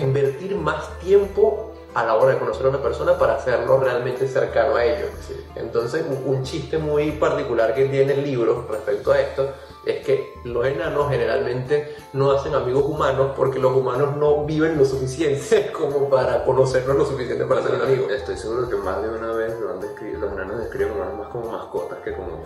invertir 0.00 0.56
más 0.56 0.98
tiempo 1.00 1.72
a 1.94 2.04
la 2.04 2.14
hora 2.14 2.32
de 2.32 2.38
conocer 2.38 2.66
a 2.66 2.68
una 2.70 2.82
persona 2.82 3.18
para 3.18 3.34
hacerlo 3.34 3.78
realmente 3.78 4.26
cercano 4.26 4.76
a 4.76 4.84
ellos. 4.84 5.10
Sí. 5.26 5.34
Entonces, 5.56 6.04
un, 6.24 6.42
chiste 6.42 6.78
muy 6.78 7.12
particular 7.12 7.74
que 7.74 7.86
tiene 7.86 8.14
el 8.14 8.24
libro 8.24 8.66
respecto 8.70 9.12
a 9.12 9.20
esto 9.20 9.52
es 9.84 10.04
que 10.04 10.34
los 10.44 10.64
enanos 10.66 11.10
generalmente 11.10 11.96
no 12.12 12.30
hacen 12.32 12.54
amigos 12.54 12.84
humanos 12.84 13.32
porque 13.36 13.58
los 13.58 13.76
humanos 13.76 14.16
no 14.16 14.44
viven 14.44 14.78
lo 14.78 14.84
suficiente 14.84 15.70
como 15.76 16.08
para 16.08 16.44
conocerlos 16.44 16.96
lo 16.96 17.04
suficiente 17.04 17.44
para 17.44 17.62
ser 17.62 17.74
un 17.74 17.82
amigo. 17.82 18.08
Estoy 18.08 18.36
seguro 18.36 18.68
que 18.68 18.76
más 18.76 19.02
de 19.02 19.10
una 19.10 19.32
vez 19.32 19.58
lo 19.60 19.70
han 19.70 19.80
los 19.80 20.32
enanos 20.32 20.58
describen 20.58 20.92
humanos 20.92 21.18
más 21.18 21.28
como 21.28 21.52
mascotas 21.52 21.98
que 22.04 22.12
como... 22.12 22.44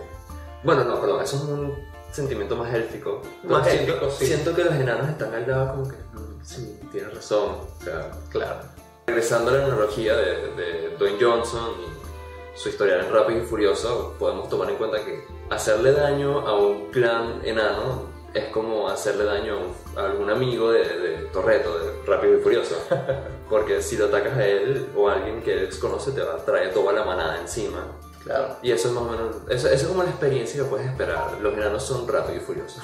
Bueno, 0.63 0.83
no, 0.83 0.99
perdón, 0.99 1.21
eso 1.21 1.37
es 1.37 1.43
un 1.43 1.96
sentimiento 2.11 2.55
más 2.55 2.73
élfico. 2.73 3.21
Más 3.43 3.63
Pero 3.63 3.75
siento, 3.77 3.93
élfico, 3.93 4.11
sí. 4.11 4.25
Siento 4.27 4.55
que 4.55 4.63
los 4.63 4.73
enanos 4.73 5.09
están 5.09 5.33
al 5.33 5.47
lado 5.47 5.71
como 5.71 5.87
que... 5.89 5.95
"Mm, 6.13 6.43
sí, 6.43 6.79
tienes 6.91 7.13
razón. 7.13 7.51
O 7.79 7.83
sea, 7.83 8.11
Claro. 8.29 8.59
regresando 9.07 9.51
a 9.51 9.53
la 9.55 9.65
analogía 9.65 10.15
de, 10.15 10.51
de 10.55 10.95
Dwayne 10.97 11.17
Johnson 11.21 11.71
y 11.81 12.57
su 12.59 12.69
historial 12.69 13.05
en 13.05 13.13
Rápido 13.13 13.39
y 13.43 13.45
Furioso, 13.45 14.15
podemos 14.17 14.49
tomar 14.49 14.69
en 14.69 14.75
cuenta 14.77 14.97
que 15.03 15.23
hacerle 15.49 15.91
daño 15.93 16.39
a 16.47 16.57
un 16.57 16.89
clan 16.91 17.41
enano 17.43 18.15
es 18.33 18.45
como 18.49 18.87
hacerle 18.89 19.23
daño 19.23 19.55
a 19.95 20.05
algún 20.05 20.29
amigo 20.29 20.71
de, 20.71 20.83
de 20.83 21.17
Torreto, 21.31 21.77
de 21.79 21.91
Rápido 22.05 22.37
y 22.37 22.41
Furioso. 22.41 22.75
Porque 23.49 23.81
si 23.81 23.95
lo 23.97 24.05
atacas 24.07 24.35
a 24.37 24.45
él 24.45 24.87
o 24.95 25.07
a 25.09 25.13
alguien 25.13 25.41
que 25.41 25.53
él 25.53 25.65
desconoce, 25.67 26.11
te 26.11 26.21
va 26.21 26.33
a 26.33 26.37
traer 26.45 26.73
toda 26.73 26.91
la 26.93 27.03
manada 27.05 27.39
encima. 27.39 27.85
Claro. 28.27 28.55
Y 28.61 28.71
eso 28.71 28.89
es 28.89 28.93
más 28.93 29.03
o 29.03 29.09
menos, 29.09 29.35
eso, 29.49 29.67
eso 29.67 29.75
es 29.75 29.83
como 29.87 30.03
la 30.03 30.09
experiencia 30.09 30.61
que 30.63 30.69
puedes 30.69 30.85
esperar. 30.87 31.37
Los 31.41 31.53
enanos 31.53 31.81
son 31.83 32.07
Rápido 32.07 32.37
y 32.37 32.39
Furioso. 32.41 32.81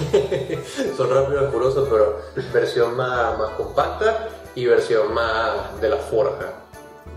Son 0.96 1.10
rápidos 1.10 1.48
y 1.48 1.52
furiosos, 1.52 1.88
pero 1.88 2.16
versión 2.52 2.96
más, 2.96 3.38
más 3.38 3.50
compacta 3.50 4.28
y 4.54 4.66
versión 4.66 5.12
más 5.14 5.80
de 5.80 5.88
la 5.90 5.96
forja. 5.96 6.52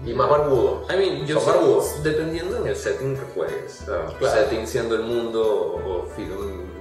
Y 0.06 0.14
más 0.14 0.30
barbudos. 0.30 0.86
I 0.94 0.98
mean, 0.98 1.26
yo 1.26 1.40
Son 1.40 1.54
barbudos. 1.54 2.04
dependiendo 2.04 2.58
en 2.58 2.68
el 2.68 2.76
setting 2.76 3.16
que 3.16 3.22
juegues. 3.34 3.84
o 3.84 4.18
Claro. 4.18 4.36
Setting 4.36 4.68
siendo 4.68 4.96
el 4.96 5.04
mundo 5.04 5.42
o, 5.42 6.06
fi- 6.16 6.28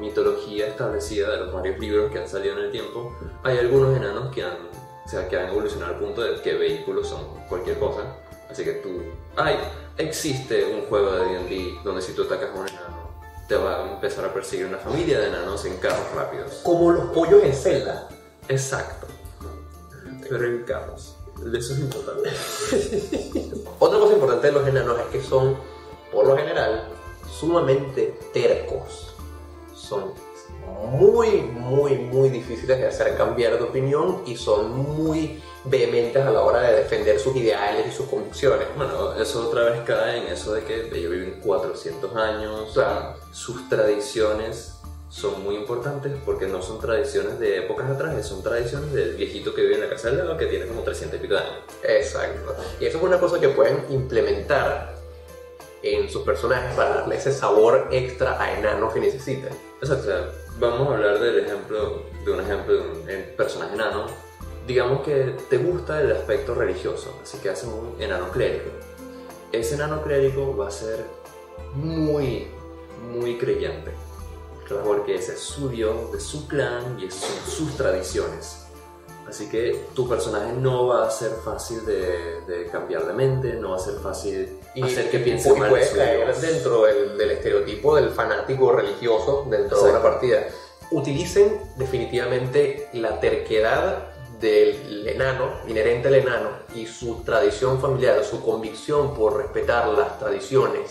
mitología 0.00 0.66
establecida 0.66 1.30
de 1.30 1.36
los 1.38 1.52
varios 1.52 1.78
libros 1.78 2.10
que 2.10 2.18
han 2.18 2.28
salido 2.28 2.58
en 2.58 2.64
el 2.64 2.70
tiempo, 2.72 3.16
hay 3.44 3.58
algunos 3.58 3.96
enanos 3.96 4.34
que 4.34 4.42
han, 4.42 4.56
o 5.04 5.08
sea, 5.08 5.28
que 5.28 5.38
han 5.38 5.48
evolucionado 5.50 5.94
al 5.94 6.00
punto 6.00 6.20
de 6.22 6.40
que 6.42 6.54
vehículos 6.54 7.08
son 7.08 7.24
cualquier 7.48 7.78
cosa. 7.78 8.00
Así 8.52 8.64
que 8.64 8.72
tú, 8.72 9.00
ay, 9.34 9.56
existe 9.96 10.74
un 10.74 10.82
juego 10.82 11.12
de 11.12 11.24
D&D 11.24 11.80
donde 11.82 12.02
si 12.02 12.12
tú 12.12 12.24
atacas 12.24 12.50
a 12.50 12.52
un 12.52 12.68
enano, 12.68 13.10
te 13.48 13.56
va 13.56 13.76
a 13.76 13.92
empezar 13.94 14.26
a 14.26 14.34
perseguir 14.34 14.66
una 14.66 14.76
familia 14.76 15.18
de 15.20 15.28
enanos 15.28 15.64
en 15.64 15.78
carros 15.78 16.04
rápidos. 16.14 16.60
Como 16.62 16.90
los 16.90 17.06
pollos 17.12 17.42
en 17.42 17.54
Zelda. 17.54 18.10
Exacto. 18.48 19.06
Pero 20.28 20.44
en 20.44 20.64
carros. 20.64 21.16
Eso 21.38 21.72
es 21.72 21.78
importante. 21.78 22.30
Otra 23.78 23.98
cosa 23.98 24.12
importante 24.12 24.46
de 24.48 24.52
los 24.52 24.68
enanos 24.68 25.00
es 25.00 25.06
que 25.06 25.22
son, 25.22 25.56
por 26.12 26.26
lo 26.26 26.36
general, 26.36 26.88
sumamente 27.30 28.18
tercos. 28.34 29.14
Son 29.74 30.12
muy, 30.92 31.42
muy, 31.42 31.94
muy 31.96 32.28
difíciles 32.28 32.78
de 32.78 32.86
hacer 32.86 33.16
cambiar 33.16 33.56
de 33.56 33.62
opinión 33.64 34.22
y 34.26 34.36
son 34.36 34.70
muy 34.72 35.42
vehementes 35.64 36.24
a 36.24 36.30
la 36.30 36.40
hora 36.40 36.60
de 36.62 36.76
defender 36.78 37.18
sus 37.20 37.36
ideales 37.36 37.86
y 37.88 37.92
sus 37.92 38.06
convicciones. 38.08 38.66
Bueno, 38.76 39.14
eso 39.14 39.48
otra 39.48 39.64
vez 39.64 39.80
cae 39.86 40.18
en 40.18 40.26
eso 40.32 40.52
de 40.54 40.64
que 40.64 40.88
ellos 40.94 41.12
viven 41.12 41.40
400 41.40 42.16
años, 42.16 42.70
Claro. 42.74 43.14
sus 43.32 43.68
tradiciones 43.68 44.74
son 45.08 45.42
muy 45.44 45.56
importantes 45.56 46.12
porque 46.24 46.46
no 46.46 46.62
son 46.62 46.80
tradiciones 46.80 47.38
de 47.38 47.58
épocas 47.58 47.88
atrás, 47.90 48.26
son 48.26 48.42
tradiciones 48.42 48.92
del 48.92 49.14
viejito 49.14 49.54
que 49.54 49.60
vive 49.62 49.74
en 49.74 49.82
la 49.82 49.90
casa 49.90 50.08
del 50.08 50.18
lado 50.18 50.36
que 50.38 50.46
tiene 50.46 50.66
como 50.66 50.82
300 50.82 51.18
y 51.18 51.22
pico 51.22 51.34
de 51.34 51.40
años. 51.40 51.58
Exacto. 51.84 52.56
Y 52.80 52.86
eso 52.86 52.96
es 52.98 53.04
una 53.04 53.20
cosa 53.20 53.38
que 53.38 53.50
pueden 53.50 53.84
implementar 53.90 54.94
en 55.82 56.08
sus 56.08 56.22
personajes 56.22 56.74
para 56.74 56.96
darle 56.96 57.16
ese 57.16 57.32
sabor 57.32 57.88
extra 57.90 58.40
a 58.42 58.58
enanos 58.58 58.92
que 58.94 59.00
necesitan. 59.00 59.50
Exacto, 59.80 60.32
vamos 60.62 60.88
a 60.88 60.94
hablar 60.94 61.18
del 61.18 61.40
ejemplo, 61.40 62.04
de 62.24 62.30
un 62.30 62.40
ejemplo 62.40 62.74
de 62.74 62.80
un 62.80 63.36
personaje 63.36 63.74
enano. 63.74 64.06
Digamos 64.64 65.02
que 65.02 65.36
te 65.50 65.58
gusta 65.58 66.00
el 66.00 66.12
aspecto 66.12 66.54
religioso, 66.54 67.18
así 67.20 67.38
que 67.38 67.50
haces 67.50 67.68
un 67.68 68.00
enano 68.00 68.30
clérigo. 68.30 68.70
Ese 69.50 69.74
enano 69.74 70.02
clérigo 70.02 70.56
va 70.56 70.68
a 70.68 70.70
ser 70.70 71.04
muy, 71.74 72.46
muy 73.10 73.38
creyente. 73.38 73.90
Claro, 74.64 74.84
porque 74.84 75.16
ese 75.16 75.32
es 75.32 75.40
su 75.40 75.68
dios, 75.68 76.12
de 76.12 76.20
su 76.20 76.46
clan 76.46 76.96
y 77.00 77.10
sus 77.10 77.76
tradiciones. 77.76 78.61
Así 79.32 79.48
que 79.48 79.86
tu 79.94 80.06
personaje 80.06 80.52
no 80.52 80.88
va 80.88 81.06
a 81.06 81.10
ser 81.10 81.30
fácil 81.42 81.86
de, 81.86 82.42
de 82.46 82.66
cambiar 82.66 83.06
de 83.06 83.14
mente, 83.14 83.54
no 83.54 83.70
va 83.70 83.76
a 83.76 83.78
ser 83.78 83.94
fácil 83.94 84.60
hacer 84.82 85.10
que 85.10 85.20
piense 85.20 85.48
y 85.48 85.52
mal 85.52 85.62
de 85.62 85.70
puede 85.70 85.86
su 85.86 85.96
caer 85.96 86.36
dentro 86.36 86.82
del, 86.82 87.16
del 87.16 87.30
estereotipo 87.30 87.96
del 87.96 88.10
fanático 88.10 88.72
religioso 88.72 89.46
dentro 89.48 89.82
de 89.82 89.90
una 89.90 90.02
partida. 90.02 90.48
Utilicen 90.90 91.62
definitivamente 91.78 92.90
la 92.92 93.20
terquedad 93.20 94.10
del 94.38 95.08
enano, 95.08 95.50
inherente 95.66 96.08
al 96.08 96.16
enano, 96.16 96.50
y 96.74 96.84
su 96.84 97.22
tradición 97.24 97.80
familiar, 97.80 98.22
su 98.24 98.44
convicción 98.44 99.14
por 99.14 99.38
respetar 99.38 99.88
las 99.88 100.18
tradiciones 100.18 100.90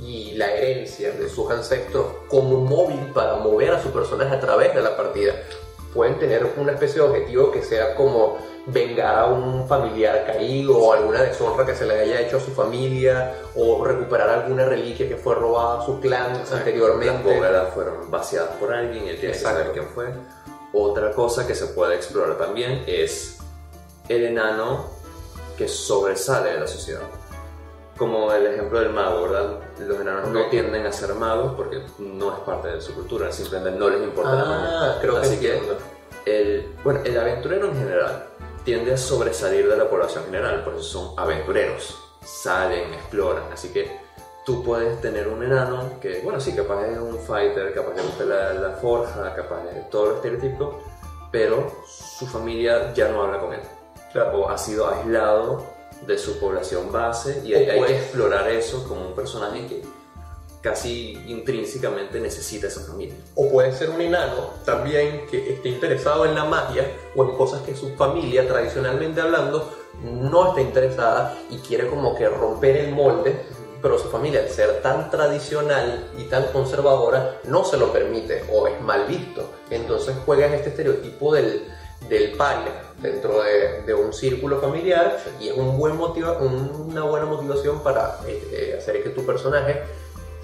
y 0.00 0.34
la 0.34 0.54
herencia 0.54 1.10
de 1.10 1.28
sus 1.28 1.50
ancestros 1.50 2.06
como 2.28 2.60
móvil 2.60 3.10
para 3.12 3.34
mover 3.38 3.72
a 3.72 3.82
su 3.82 3.90
personaje 3.90 4.36
a 4.36 4.38
través 4.38 4.72
de 4.72 4.82
la 4.82 4.96
partida. 4.96 5.34
Pueden 5.96 6.18
tener 6.18 6.46
una 6.58 6.72
especie 6.72 7.00
de 7.00 7.08
objetivo 7.08 7.50
que 7.50 7.62
sea 7.62 7.94
como 7.94 8.36
vengar 8.66 9.18
a 9.18 9.26
un 9.26 9.66
familiar 9.66 10.26
caído 10.26 10.76
o 10.76 10.92
alguna 10.92 11.22
deshonra 11.22 11.64
que 11.64 11.74
se 11.74 11.86
le 11.86 11.98
haya 12.00 12.20
hecho 12.20 12.36
a 12.36 12.40
su 12.40 12.50
familia 12.50 13.32
o 13.54 13.82
recuperar 13.82 14.28
alguna 14.28 14.66
reliquia 14.66 15.08
que 15.08 15.16
fue 15.16 15.34
robada 15.36 15.80
a 15.80 15.86
su 15.86 15.98
clan 15.98 16.34
Las 16.38 16.52
anteriormente. 16.52 17.22
bóvedas 17.34 17.72
fueron 17.72 18.10
vaciadas 18.10 18.50
por 18.60 18.74
alguien 18.74 19.06
y 19.06 19.08
él 19.08 19.18
tiene 19.18 19.32
que 19.32 19.38
Exacto. 19.38 19.58
saber 19.60 19.72
quién 19.72 19.86
fue. 19.94 20.06
Otra 20.74 21.12
cosa 21.12 21.46
que 21.46 21.54
se 21.54 21.68
puede 21.68 21.94
explorar 21.94 22.36
también 22.36 22.84
es 22.86 23.38
el 24.10 24.24
enano 24.24 24.90
que 25.56 25.66
sobresale 25.66 26.50
de 26.52 26.60
la 26.60 26.66
sociedad. 26.66 27.00
Como 27.96 28.30
el 28.32 28.46
ejemplo 28.46 28.80
del 28.80 28.90
mago, 28.90 29.22
¿verdad? 29.22 29.58
Los 29.78 30.00
enanos 30.00 30.28
no 30.28 30.46
tienden 30.50 30.84
a 30.86 30.92
ser 30.92 31.14
magos 31.14 31.54
porque 31.56 31.82
no 31.98 32.32
es 32.32 32.38
parte 32.40 32.68
de 32.68 32.80
su 32.80 32.94
cultura, 32.94 33.32
simplemente 33.32 33.78
no 33.78 33.88
les 33.88 34.02
importa 34.02 34.32
la 34.34 34.44
magia. 34.44 34.68
Ah, 34.70 34.98
creo 35.00 35.14
que 35.14 35.26
Así 35.26 35.38
que 35.38 35.54
entiendo. 35.54 35.78
el, 36.26 36.74
bueno, 36.84 37.00
el 37.04 37.18
aventurero 37.18 37.68
en 37.68 37.76
general 37.76 38.26
tiende 38.64 38.92
a 38.92 38.98
sobresalir 38.98 39.68
de 39.68 39.76
la 39.76 39.88
población 39.88 40.24
general, 40.24 40.62
por 40.62 40.74
eso 40.74 40.82
son 40.82 41.14
aventureros. 41.16 41.96
Salen, 42.22 42.92
exploran, 42.92 43.44
así 43.52 43.72
que 43.72 43.98
tú 44.44 44.62
puedes 44.62 45.00
tener 45.00 45.28
un 45.28 45.42
enano 45.42 45.98
que, 46.00 46.20
bueno, 46.22 46.38
sí, 46.40 46.54
capaz 46.54 46.84
es 46.86 46.98
un 46.98 47.18
fighter, 47.18 47.72
capaz 47.72 47.94
le 47.94 48.02
gusta 48.02 48.24
la, 48.24 48.52
la 48.54 48.70
forja, 48.72 49.34
capaz 49.34 49.62
es 49.74 49.88
todo 49.88 50.06
lo 50.06 50.16
estereotípico, 50.16 50.82
pero 51.30 51.72
su 51.86 52.26
familia 52.26 52.92
ya 52.92 53.08
no 53.08 53.22
habla 53.22 53.38
con 53.38 53.54
él. 53.54 53.60
O 54.34 54.48
ha 54.48 54.56
sido 54.58 54.88
aislado 54.88 55.75
de 56.06 56.18
su 56.18 56.38
población 56.38 56.92
base 56.92 57.42
y 57.44 57.54
hay, 57.54 57.70
hay 57.70 57.78
Pues- 57.78 57.90
que 57.90 57.96
explorar 57.98 58.48
eso 58.48 58.86
como 58.88 59.06
un 59.08 59.14
personaje 59.14 59.66
que 59.66 59.82
casi 60.60 61.12
intrínsecamente 61.26 62.18
necesita 62.18 62.66
esa 62.66 62.80
familia. 62.80 63.14
O 63.36 63.48
puede 63.50 63.72
ser 63.72 63.90
un 63.90 64.00
enano 64.00 64.50
también 64.64 65.26
que 65.30 65.52
esté 65.52 65.68
interesado 65.68 66.24
en 66.26 66.34
la 66.34 66.44
magia 66.44 66.90
o 67.14 67.24
en 67.24 67.36
cosas 67.36 67.62
que 67.62 67.76
su 67.76 67.90
familia, 67.94 68.48
tradicionalmente 68.48 69.20
hablando, 69.20 69.72
no 70.02 70.48
está 70.48 70.60
interesada 70.60 71.38
y 71.50 71.58
quiere 71.58 71.86
como 71.88 72.16
que 72.16 72.28
romper 72.28 72.76
el 72.78 72.90
molde, 72.90 73.36
pero 73.80 73.96
su 73.98 74.08
familia, 74.08 74.40
al 74.40 74.48
ser 74.48 74.82
tan 74.82 75.08
tradicional 75.10 76.10
y 76.18 76.24
tan 76.24 76.46
conservadora, 76.46 77.40
no 77.44 77.64
se 77.64 77.76
lo 77.76 77.92
permite 77.92 78.42
o 78.52 78.66
es 78.66 78.80
mal 78.80 79.06
visto. 79.06 79.48
Entonces 79.70 80.16
juega 80.24 80.46
en 80.46 80.54
este 80.54 80.70
estereotipo 80.70 81.32
del, 81.32 81.64
del 82.08 82.32
paria 82.32 82.72
dentro 83.00 83.42
de, 83.42 83.82
de 83.82 83.94
un 83.94 84.12
círculo 84.12 84.60
familiar 84.60 85.18
y 85.40 85.48
es 85.48 85.56
un 85.56 85.76
buen 85.76 85.96
motiva, 85.96 86.38
una 86.38 87.02
buena 87.02 87.26
motivación 87.26 87.82
para 87.82 88.18
eh, 88.26 88.48
eh, 88.52 88.76
hacer 88.78 89.02
que 89.02 89.10
tu 89.10 89.24
personaje 89.24 89.82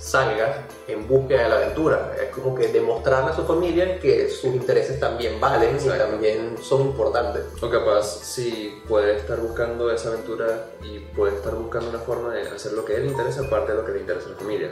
salga 0.02 0.66
en 0.88 1.06
búsqueda 1.06 1.44
de 1.44 1.49
la 1.49 1.56
aventura. 1.56 2.16
Es 2.21 2.35
como 2.35 2.54
que 2.54 2.68
demostrarle 2.68 3.30
a 3.30 3.37
su 3.37 3.44
familia 3.44 4.00
que 4.00 4.28
sus 4.28 4.52
intereses 4.52 4.99
también 4.99 5.40
valen 5.40 5.76
y 5.76 5.78
Exacto. 5.78 6.06
también 6.06 6.56
son 6.61 6.82
importantes. 6.82 7.44
O 7.62 7.71
capaz 7.71 8.02
si 8.02 8.82
puede 8.88 9.16
estar 9.16 9.38
buscando 9.38 9.90
esa 9.92 10.09
aventura 10.09 10.66
y 10.82 10.99
puede 10.99 11.37
estar 11.37 11.54
buscando 11.54 11.90
una 11.90 12.00
forma 12.00 12.35
de 12.35 12.49
hacer 12.49 12.73
lo 12.73 12.85
que 12.85 12.97
él 12.97 13.04
le 13.04 13.12
interesa, 13.12 13.42
aparte 13.42 13.73
de 13.73 13.78
lo 13.78 13.87
que 13.87 13.92
le 13.92 14.00
interesa 14.00 14.26
a 14.26 14.30
la 14.30 14.37
familia. 14.37 14.71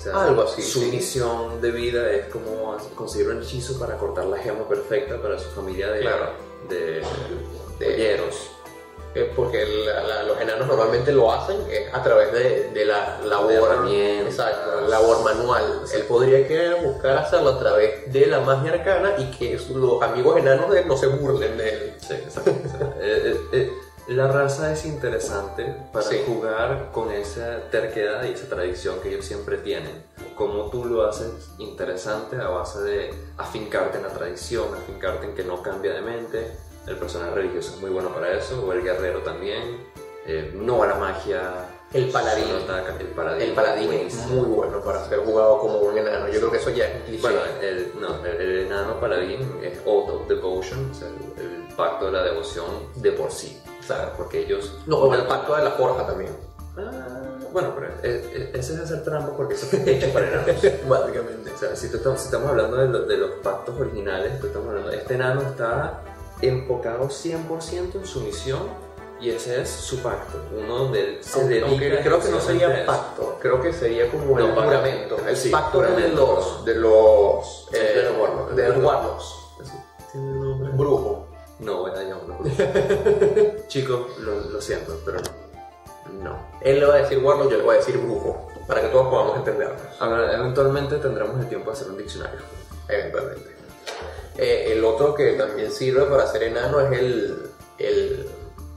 O 0.00 0.02
sea, 0.02 0.24
Algo 0.24 0.42
así, 0.42 0.62
Su 0.62 0.80
sí. 0.80 0.86
misión 0.86 1.60
de 1.60 1.70
vida 1.72 2.10
es 2.10 2.26
como 2.28 2.74
conseguir 2.94 3.28
un 3.28 3.42
hechizo 3.42 3.78
para 3.78 3.98
cortar 3.98 4.24
la 4.26 4.38
gema 4.38 4.66
perfecta 4.66 5.20
para 5.20 5.38
su 5.38 5.50
familia 5.50 5.88
de, 5.90 6.00
Claro. 6.00 6.30
de, 6.70 6.76
De- 7.78 7.84
polleros. 7.84 8.50
Eh, 9.14 9.30
porque 9.34 9.66
la- 9.66 10.04
la- 10.04 10.22
los 10.22 10.40
enanos 10.40 10.68
normalmente 10.68 11.10
lo 11.10 11.32
hacen 11.32 11.56
es 11.68 11.92
a 11.92 12.00
través 12.00 12.32
de, 12.32 12.70
de 12.70 12.84
la 12.84 13.18
labor, 13.24 13.88
De 13.90 14.20
exacto, 14.22 14.82
labor 14.88 15.24
manual. 15.24 15.82
Él 15.92 16.02
podría 16.04 16.46
querer 16.46 16.76
buscar 16.84 17.18
hacerlo 17.18 17.50
a 17.50 17.58
través 17.58 18.10
de 18.12 18.26
la 18.26 18.38
magia 18.40 18.72
arcana 18.72 19.16
y 19.18 19.30
que 19.32 19.58
los 19.74 20.00
amigos 20.00 20.38
enanos 20.38 20.70
de 20.70 20.80
él 20.82 20.88
no 20.88 20.96
se 20.96 21.08
burlen 21.08 21.58
de 21.58 21.68
él. 21.68 21.94
Sí, 22.00 22.14
exacto. 22.14 22.52
Eh, 23.02 23.34
eh, 23.34 23.40
eh, 23.52 23.72
la 24.16 24.26
raza 24.28 24.72
es 24.72 24.84
interesante 24.86 25.74
para 25.92 26.04
Sí. 26.04 26.22
jugar 26.26 26.90
con 26.92 27.10
esa 27.12 27.60
terquedad 27.70 28.24
y 28.24 28.32
esa 28.32 28.48
tradición 28.48 29.00
que 29.00 29.10
ellos 29.10 29.24
siempre 29.24 29.58
tienen. 29.58 30.02
Como 30.36 30.70
tú 30.70 30.84
lo 30.84 31.04
haces 31.06 31.30
interesante 31.58 32.36
a 32.36 32.48
base 32.48 32.80
de 32.80 33.14
afincarte 33.38 33.98
en 33.98 34.04
la 34.04 34.08
tradición, 34.10 34.74
afincarte 34.74 35.26
en 35.26 35.34
que 35.34 35.44
no 35.44 35.62
cambia 35.62 35.92
de 35.94 36.00
mente. 36.00 36.50
El 36.86 36.96
personaje 36.96 37.34
religioso 37.34 37.74
es 37.74 37.80
muy 37.80 37.90
bueno 37.90 38.08
para 38.12 38.32
eso, 38.32 38.64
o 38.66 38.72
el 38.72 38.82
guerrero 38.82 39.20
también. 39.20 39.86
Eh, 40.26 40.50
no 40.54 40.82
a 40.82 40.86
la 40.86 40.94
magia. 40.96 41.66
El 41.92 42.08
paladín. 42.10 42.46
ataca, 42.64 42.96
el 43.00 43.06
paladín. 43.08 43.42
El 43.48 43.54
paladín 43.54 43.92
es 43.92 44.14
muy 44.26 44.46
bueno 44.46 44.80
para 44.80 45.04
ser 45.08 45.18
jugado 45.20 45.58
como 45.58 45.78
un 45.78 45.98
enano. 45.98 46.28
Yo 46.28 46.38
creo 46.38 46.50
que 46.50 46.56
eso 46.58 46.70
ya 46.70 46.86
es 46.86 47.02
cliché. 47.04 47.20
Bueno, 47.22 47.40
el, 47.60 47.92
no, 48.00 48.24
el, 48.24 48.40
el 48.40 48.58
enano 48.66 48.98
paladín 49.00 49.40
es 49.62 49.78
Oath 49.84 50.10
of 50.10 50.28
Devotion, 50.28 50.90
o 50.90 50.94
sea, 50.94 51.08
el, 51.08 51.42
el 51.44 51.74
pacto 51.74 52.06
de 52.06 52.12
la 52.12 52.22
devoción 52.22 52.66
de 52.96 53.12
por 53.12 53.30
sí. 53.30 53.60
Claro. 53.94 54.12
Porque 54.16 54.40
ellos. 54.42 54.74
no, 54.86 54.98
o 54.98 55.14
el 55.14 55.26
pacto 55.26 55.56
de 55.56 55.64
la 55.64 55.70
forja 55.72 56.06
también. 56.06 56.30
Ah, 56.78 57.18
bueno, 57.52 57.72
pero 57.74 57.88
e- 58.02 58.50
e- 58.54 58.58
ese 58.58 58.74
es 58.74 58.80
hacer 58.80 59.02
trampa 59.02 59.36
porque 59.36 59.54
eso 59.54 59.66
fue 59.66 59.82
hecho 59.90 60.12
para 60.12 60.28
enanos. 60.28 60.46
Básicamente. 60.88 61.50
O 61.52 61.58
sea, 61.58 61.74
si, 61.76 61.86
estamos, 61.86 62.20
si 62.20 62.26
estamos 62.26 62.48
hablando 62.50 62.76
de, 62.76 62.86
lo- 62.88 63.02
de 63.06 63.16
los 63.16 63.30
pactos 63.42 63.78
originales, 63.80 64.38
tú 64.40 64.46
estamos 64.46 64.68
hablando, 64.68 64.90
este 64.92 65.14
enano 65.14 65.42
está 65.42 66.00
enfocado 66.40 67.08
100% 67.08 67.94
en 67.96 68.06
su 68.06 68.20
misión 68.20 68.60
y 69.20 69.28
ese 69.30 69.60
es 69.60 69.68
su 69.68 69.98
pacto, 69.98 70.38
uno 70.56 70.78
donde 70.78 71.00
él 71.00 71.18
se 71.20 71.38
Aunque- 71.40 71.54
dedica 71.56 71.68
aunque 71.68 72.00
creo 72.00 72.20
que 72.20 72.28
no 72.30 72.40
sería 72.40 72.86
pacto, 72.86 73.36
creo 73.40 73.60
que 73.60 73.72
sería 73.72 74.10
como 74.10 74.38
No, 74.38 74.46
el 74.46 74.54
juramento. 74.54 75.16
El 75.28 75.36
Sí, 75.36 75.50
pacto 75.50 75.82
de 75.82 76.08
los, 76.08 76.64
de 76.64 76.74
los, 76.76 77.68
eh, 77.72 77.92
de 77.96 78.02
los 78.04 78.16
warlocks. 78.18 78.56
de 78.56 78.68
los 78.68 78.84
warlocks. 78.84 79.34
Brujo. 80.76 81.26
No, 81.60 81.80
voy 81.80 81.90
a 81.90 82.02
llamarlo. 82.02 82.38
Chicos, 83.68 84.18
lo, 84.20 84.40
lo 84.40 84.60
siento, 84.60 84.98
pero 85.04 85.18
no. 85.18 85.50
No. 86.24 86.46
Él 86.60 86.80
le 86.80 86.86
va 86.86 86.94
a 86.94 86.98
decir 86.98 87.18
Warlock, 87.22 87.50
yo 87.50 87.58
le 87.58 87.62
voy 87.62 87.76
a 87.76 87.78
decir 87.78 87.96
brujo, 87.98 88.48
para 88.66 88.80
que 88.80 88.88
todos 88.88 89.08
podamos 89.08 89.36
entendernos. 89.36 89.80
Eventualmente 90.34 90.96
tendremos 90.96 91.38
el 91.40 91.48
tiempo 91.48 91.70
de 91.70 91.76
hacer 91.76 91.88
un 91.90 91.98
diccionario. 91.98 92.40
Eventualmente. 92.88 93.50
Eh, 94.36 94.72
el 94.72 94.84
otro 94.84 95.14
que 95.14 95.32
también 95.34 95.70
sirve 95.70 96.04
para 96.06 96.26
ser 96.26 96.44
enano 96.44 96.80
es 96.80 96.98
el, 96.98 97.50
el, 97.78 98.26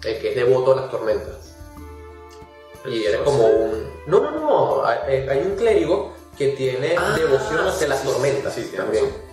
el 0.03 0.19
que 0.19 0.29
es 0.29 0.35
devoto 0.35 0.73
a 0.73 0.75
las 0.81 0.91
tormentas. 0.91 1.55
Y 2.85 3.05
eres 3.05 3.21
como 3.21 3.47
un... 3.47 3.89
No, 4.07 4.19
no, 4.19 4.31
no. 4.31 4.85
Hay, 4.85 5.27
hay 5.27 5.39
un 5.39 5.55
clérigo 5.55 6.13
que 6.37 6.49
tiene 6.49 6.95
Ah, 6.97 7.15
devoción 7.17 7.59
hacia 7.67 7.85
sí, 7.85 7.87
las 7.87 8.01
sí, 8.01 8.07
tormentas 8.07 8.53
sí, 8.53 8.61
tienes 8.61 8.77
también. 8.79 9.32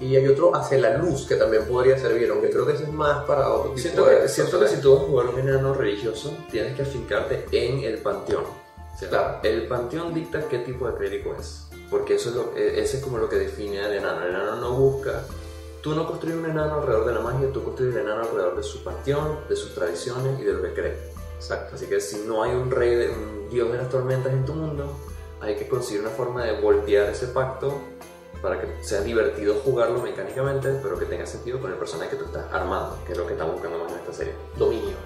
Y 0.00 0.14
hay 0.14 0.28
otro 0.28 0.54
hacia 0.54 0.78
la 0.78 0.96
luz 0.96 1.26
que 1.26 1.34
también 1.34 1.64
podría 1.64 1.98
servir, 1.98 2.30
aunque 2.30 2.50
creo 2.50 2.64
que 2.66 2.74
ese 2.74 2.84
es 2.84 2.92
más 2.92 3.24
para 3.24 3.48
otro 3.48 3.70
tipo 3.70 3.82
Siento 3.82 4.04
de 4.06 4.20
que, 4.20 4.28
siento 4.28 4.60
que 4.60 4.68
si 4.68 4.80
tú 4.80 4.94
vas 4.94 5.02
a 5.02 5.06
jugar 5.06 5.26
un 5.26 5.40
enano 5.40 5.74
religioso, 5.74 6.36
tienes 6.50 6.76
que 6.76 6.82
afincarte 6.82 7.46
en 7.50 7.80
el 7.80 7.98
panteón. 7.98 8.44
O 8.44 8.98
sea, 8.98 9.08
Claro. 9.08 9.38
El 9.42 9.66
panteón 9.66 10.14
dicta 10.14 10.48
qué 10.48 10.58
tipo 10.58 10.88
de 10.88 10.96
clérigo 10.96 11.34
es. 11.38 11.68
Porque 11.90 12.14
eso 12.14 12.30
es 12.30 12.36
lo, 12.36 12.56
eh, 12.56 12.80
ese 12.80 12.98
es 12.98 13.02
como 13.02 13.18
lo 13.18 13.28
que 13.28 13.36
define 13.36 13.80
al 13.80 13.92
enano. 13.92 14.22
El 14.22 14.30
enano 14.30 14.56
no 14.56 14.72
busca. 14.72 15.24
Tú 15.82 15.94
no 15.94 16.06
construyes 16.06 16.38
un 16.38 16.50
enano 16.50 16.74
alrededor 16.74 17.06
de 17.06 17.14
la 17.14 17.20
magia, 17.20 17.52
tú 17.52 17.62
construyes 17.62 17.94
el 17.94 18.02
enano 18.02 18.22
alrededor 18.22 18.56
de 18.56 18.62
su 18.62 18.82
panteón, 18.82 19.40
de 19.48 19.56
sus 19.56 19.74
tradiciones 19.74 20.38
y 20.40 20.44
de 20.44 20.52
lo 20.52 20.62
que 20.62 20.74
cree. 20.74 20.96
Exacto. 21.36 21.76
Así 21.76 21.86
que 21.86 22.00
si 22.00 22.18
no 22.26 22.42
hay 22.42 22.52
un 22.52 22.70
rey, 22.70 22.94
de, 22.94 23.10
un 23.10 23.48
dios 23.48 23.70
de 23.70 23.78
las 23.78 23.88
tormentas 23.88 24.32
en 24.32 24.44
tu 24.44 24.54
mundo, 24.54 24.92
hay 25.40 25.56
que 25.56 25.68
conseguir 25.68 26.02
una 26.02 26.10
forma 26.10 26.44
de 26.44 26.60
voltear 26.60 27.08
ese 27.10 27.28
pacto 27.28 27.80
para 28.42 28.60
que 28.60 28.66
sea 28.84 29.00
divertido 29.00 29.54
jugarlo 29.64 30.00
mecánicamente, 30.00 30.78
pero 30.82 30.98
que 30.98 31.06
tenga 31.06 31.26
sentido 31.26 31.60
con 31.60 31.72
el 31.72 31.76
personaje 31.78 32.10
que 32.10 32.16
tú 32.16 32.24
estás 32.26 32.44
armando, 32.52 32.96
que 33.06 33.12
es 33.12 33.18
lo 33.18 33.26
que 33.26 33.32
estamos 33.32 33.54
buscando 33.54 33.78
más 33.78 33.92
en 33.92 33.98
esta 33.98 34.12
serie. 34.12 34.34
Dominio. 34.56 34.96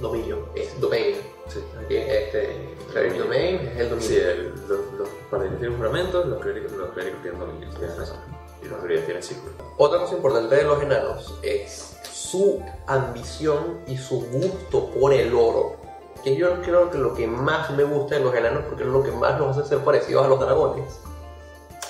Dominio. 0.00 0.48
Es 0.54 0.78
domain. 0.80 1.14
Sí. 1.48 1.60
Aquí, 1.84 1.96
este, 1.96 2.74
cleric 2.90 3.14
domain 3.18 3.56
es 3.56 3.78
el 3.80 3.90
dominio. 3.90 4.08
Sí, 4.08 4.16
el- 4.16 4.52
los, 4.68 4.92
los 4.98 5.08
paladines 5.30 5.58
tienen 5.60 5.76
juramentos, 5.78 6.26
los 6.26 6.40
clérigos, 6.40 6.72
los 6.72 6.90
clérigos 6.90 7.22
tienen 7.22 7.40
dominio, 7.40 7.68
tienes 7.78 7.96
razón. 7.98 8.16
Y 8.62 8.66
los 8.68 8.82
druidas 8.82 9.04
tienen 9.06 9.22
círculo. 9.22 9.52
Otra 9.78 10.00
cosa 10.00 10.14
importante 10.16 10.56
de 10.56 10.64
los 10.64 10.82
enanos 10.82 11.38
es 11.42 11.96
su 12.12 12.62
ambición 12.86 13.80
y 13.86 13.96
su 13.96 14.20
gusto 14.26 14.90
por 14.90 15.12
el 15.12 15.34
oro. 15.34 15.76
Que 16.24 16.36
yo 16.36 16.60
creo 16.62 16.90
que 16.90 16.98
lo 16.98 17.14
que 17.14 17.26
más 17.26 17.70
me 17.72 17.82
gusta 17.84 18.14
de 18.16 18.20
los 18.24 18.34
enanos, 18.34 18.64
porque 18.68 18.84
es 18.84 18.88
lo 18.88 19.02
que 19.02 19.10
más 19.10 19.38
nos 19.38 19.56
hace 19.56 19.68
ser 19.70 19.78
parecidos 19.78 20.24
a 20.24 20.28
los 20.28 20.38
dragones. 20.38 21.00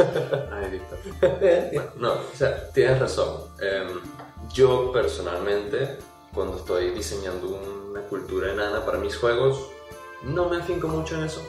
Ay, 0.52 0.71
Víctor. 0.71 0.99
No, 1.97 2.12
o 2.12 2.37
sea, 2.37 2.68
tienes 2.73 2.99
razón. 2.99 3.42
Em, 3.61 4.00
yo 4.52 4.90
personalmente, 4.92 5.99
cuando 6.35 6.56
estoy 6.59 6.90
diseñando 6.90 7.49
una 7.90 8.00
cultura 8.02 8.52
enana 8.52 8.85
para 8.85 8.99
mis 8.99 9.16
juegos, 9.16 9.68
no 10.23 10.49
me 10.49 10.56
afinco 10.59 10.88
mucho 10.88 11.16
en 11.16 11.25
eso. 11.25 11.40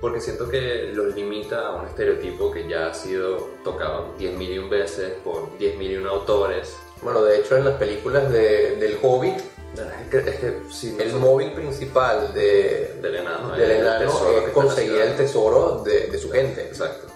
Porque 0.00 0.20
siento 0.20 0.48
que 0.48 0.90
los 0.92 1.14
limita 1.14 1.68
a 1.68 1.76
un 1.76 1.86
estereotipo 1.86 2.50
que 2.50 2.68
ya 2.68 2.88
ha 2.88 2.94
sido 2.94 3.50
tocado 3.62 4.14
10 4.18 4.36
mil 4.36 4.50
y 4.50 4.58
un 4.58 4.68
veces 4.68 5.12
por 5.22 5.56
10 5.58 5.76
mil 5.78 5.92
y 5.92 5.96
un 5.96 6.08
autores. 6.08 6.76
Bueno, 7.02 7.22
de 7.22 7.38
hecho 7.38 7.56
en 7.56 7.64
las 7.64 7.74
películas 7.76 8.30
de- 8.32 8.76
del 8.76 8.98
Hobbit, 9.00 9.38
Es 9.38 10.08
que, 10.10 10.18
es 10.18 10.36
que 10.40 10.46
el 10.48 10.62
nosotros- 10.64 11.12
móvil 11.14 11.52
principal 11.52 12.34
de, 12.34 12.98
del 13.00 13.14
enano, 13.16 13.52
del 13.56 13.70
el 13.70 13.76
enano 13.80 14.10
es 14.44 14.50
conseguir 14.52 15.00
el 15.00 15.16
tesoro 15.16 15.82
de, 15.84 16.08
de 16.08 16.18
su 16.18 16.30
gente. 16.30 16.62
Exacto. 16.66 17.06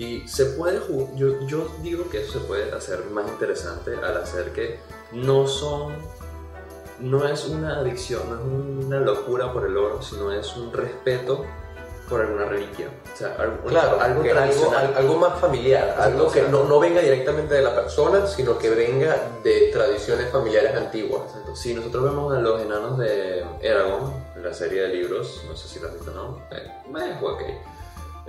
Y 0.00 0.26
se 0.26 0.46
puede 0.46 0.80
yo, 1.14 1.46
yo 1.46 1.68
digo 1.82 2.08
que 2.08 2.22
eso 2.22 2.32
se 2.32 2.38
puede 2.46 2.72
hacer 2.72 3.04
más 3.10 3.28
interesante 3.28 3.94
al 4.02 4.16
hacer 4.16 4.50
que 4.54 4.78
no 5.12 5.46
son, 5.46 5.94
no 7.00 7.28
es 7.28 7.44
una 7.44 7.80
adicción, 7.80 8.22
no 8.30 8.36
es 8.36 8.86
una 8.86 9.00
locura 9.00 9.52
por 9.52 9.66
el 9.66 9.76
oro, 9.76 10.00
sino 10.00 10.32
es 10.32 10.56
un 10.56 10.72
respeto 10.72 11.44
por 12.08 12.22
alguna 12.22 12.46
reliquia. 12.46 12.88
O 13.12 13.14
sea, 13.14 13.36
algo, 13.38 13.62
Claro, 13.66 14.00
algo 14.00 14.22
algo, 14.22 14.72
algo 14.96 15.16
más 15.16 15.38
familiar, 15.38 15.94
algo 15.98 16.32
que 16.32 16.44
no, 16.44 16.64
no 16.64 16.80
venga 16.80 17.02
directamente 17.02 17.52
de 17.52 17.62
la 17.62 17.74
persona, 17.74 18.26
sino 18.26 18.56
que 18.56 18.70
venga 18.70 19.18
de 19.44 19.68
tradiciones 19.70 20.30
familiares 20.30 20.76
antiguas. 20.76 21.24
Exacto. 21.26 21.54
Si 21.54 21.74
nosotros 21.74 22.04
vemos 22.04 22.34
a 22.34 22.40
los 22.40 22.62
enanos 22.62 22.96
de 22.96 23.44
Eragon, 23.60 24.14
en 24.34 24.44
la 24.44 24.54
serie 24.54 24.80
de 24.80 24.88
libros, 24.88 25.42
no 25.46 25.54
sé 25.54 25.68
si 25.68 25.78
lo 25.78 25.88
has 25.88 25.92
visto 25.92 26.10
o 26.10 26.14
no, 26.14 26.38
eh, 26.52 26.72
eh, 26.88 27.18
ok. 27.22 27.42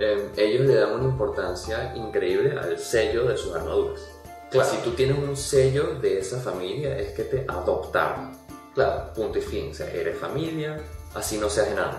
Eh, 0.02 0.30
ellos 0.36 0.66
le 0.66 0.74
dan 0.74 0.92
una 0.92 1.04
importancia 1.04 1.94
increíble 1.96 2.58
al 2.58 2.78
sello 2.78 3.24
de 3.26 3.36
sus 3.36 3.54
armaduras. 3.54 4.00
Claro. 4.50 4.68
Si 4.70 4.76
tú 4.78 4.90
tienes 4.90 5.18
un 5.18 5.36
sello 5.36 5.94
de 6.00 6.18
esa 6.18 6.38
familia, 6.40 6.98
es 6.98 7.12
que 7.12 7.22
te 7.24 7.44
adoptaron. 7.48 8.32
Claro, 8.74 9.12
punto 9.14 9.38
y 9.38 9.42
fin. 9.42 9.70
O 9.70 9.74
sea, 9.74 9.90
eres 9.90 10.18
familia, 10.18 10.78
así 11.14 11.38
no 11.38 11.48
seas 11.48 11.68
enano. 11.68 11.98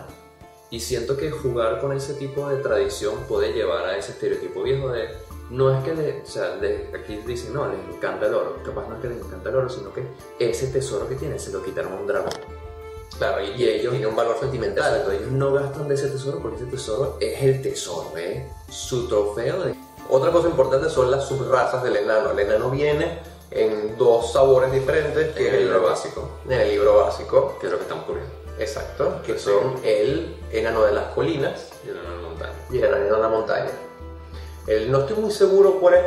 Y 0.69 0.79
siento 0.79 1.17
que 1.17 1.29
jugar 1.31 1.79
con 1.79 1.93
ese 1.93 2.15
tipo 2.15 2.49
de 2.49 2.57
tradición 2.57 3.15
puede 3.27 3.53
llevar 3.53 3.85
a 3.85 3.97
ese 3.97 4.11
estereotipo 4.13 4.63
viejo 4.63 4.89
de. 4.89 5.09
No 5.49 5.75
es 5.77 5.83
que 5.83 5.93
le, 5.93 6.21
o 6.21 6.25
sea, 6.25 6.55
le- 6.55 6.87
aquí 6.95 7.17
dicen, 7.27 7.53
no, 7.53 7.67
les 7.67 7.79
encanta 7.95 8.25
el 8.27 8.33
oro. 8.33 8.57
Capaz 8.63 8.87
no 8.87 8.95
es 8.95 9.01
que 9.01 9.09
les 9.09 9.17
encanta 9.19 9.49
el 9.49 9.55
oro, 9.55 9.69
sino 9.69 9.93
que 9.93 10.03
ese 10.39 10.67
tesoro 10.67 11.07
que 11.07 11.15
tienen 11.15 11.39
se 11.39 11.51
lo 11.51 11.61
quitaron 11.63 11.93
a 11.93 11.95
un 11.97 12.07
dragón. 12.07 12.31
Claro, 13.17 13.43
y, 13.43 13.63
ellos 13.63 13.91
tienen 13.91 14.09
un 14.09 14.15
valor 14.15 14.37
sentimental. 14.39 14.91
Exacto, 14.91 15.11
ellos 15.11 15.31
no 15.31 15.53
gastan 15.53 15.87
de 15.87 15.95
ese 15.95 16.07
tesoro 16.07 16.39
porque 16.41 16.57
ese 16.57 16.65
tesoro 16.65 17.17
es 17.19 17.41
el 17.41 17.61
tesoro, 17.61 18.11
¿eh? 18.17 18.49
Su 18.69 19.07
trofeo 19.07 19.63
de. 19.63 19.75
Otra 20.09 20.31
cosa 20.31 20.49
importante 20.49 20.89
son 20.89 21.09
las 21.11 21.25
subrazas 21.27 21.83
del 21.83 21.95
enano. 21.95 22.31
El 22.31 22.39
enano 22.39 22.69
viene 22.69 23.19
en 23.51 23.97
dos 23.97 24.33
sabores 24.33 24.71
diferentes, 24.71 25.33
que 25.35 25.47
En 25.47 25.55
el 25.55 25.63
libro 25.65 25.83
básico. 25.83 26.29
En 26.49 26.59
el 26.59 26.69
libro 26.69 26.97
básico, 26.97 27.57
que 27.59 27.67
es 27.67 27.71
lo 27.71 27.77
que 27.77 27.83
estamos 27.83 28.05
cubriendo. 28.05 28.33
exacto, 28.59 29.21
que 29.25 29.37
son 29.37 29.75
el 29.83 30.35
enano 30.51 30.83
de 30.83 30.93
las 30.93 31.05
colinas 31.13 31.69
Y 31.85 31.89
el 31.89 31.97
enano 31.97 32.15
de 32.17 32.21
montaña. 32.23 32.53
y 32.71 32.77
el 32.77 32.83
enano 32.85 33.15
de 33.15 33.21
la 33.21 33.29
montaña. 33.29 33.71
El- 34.67 34.91
no 34.91 34.99
estoy 35.01 35.17
muy 35.17 35.31
seguro 35.31 35.79
cuál 35.79 35.93
es 35.95 36.03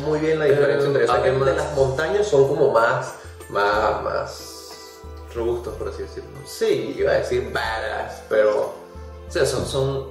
muy 0.00 0.18
bien 0.18 0.38
la 0.38 0.46
diferencia 0.46 0.86
entre 0.86 1.06
de 1.06 1.56
las 1.56 1.74
montañas 1.76 2.26
son 2.26 2.48
como 2.48 2.70
más, 2.70 3.14
más, 3.48 4.02
más... 4.02 4.53
Robustos, 5.34 5.74
por 5.74 5.88
así 5.88 6.02
decirlo. 6.02 6.30
Sí, 6.46 6.94
iba 6.98 7.10
a 7.12 7.14
decir 7.14 7.50
badass, 7.52 8.22
pero 8.28 8.72
O 9.28 9.30
sea, 9.30 9.44
son, 9.46 9.66
son. 9.66 10.08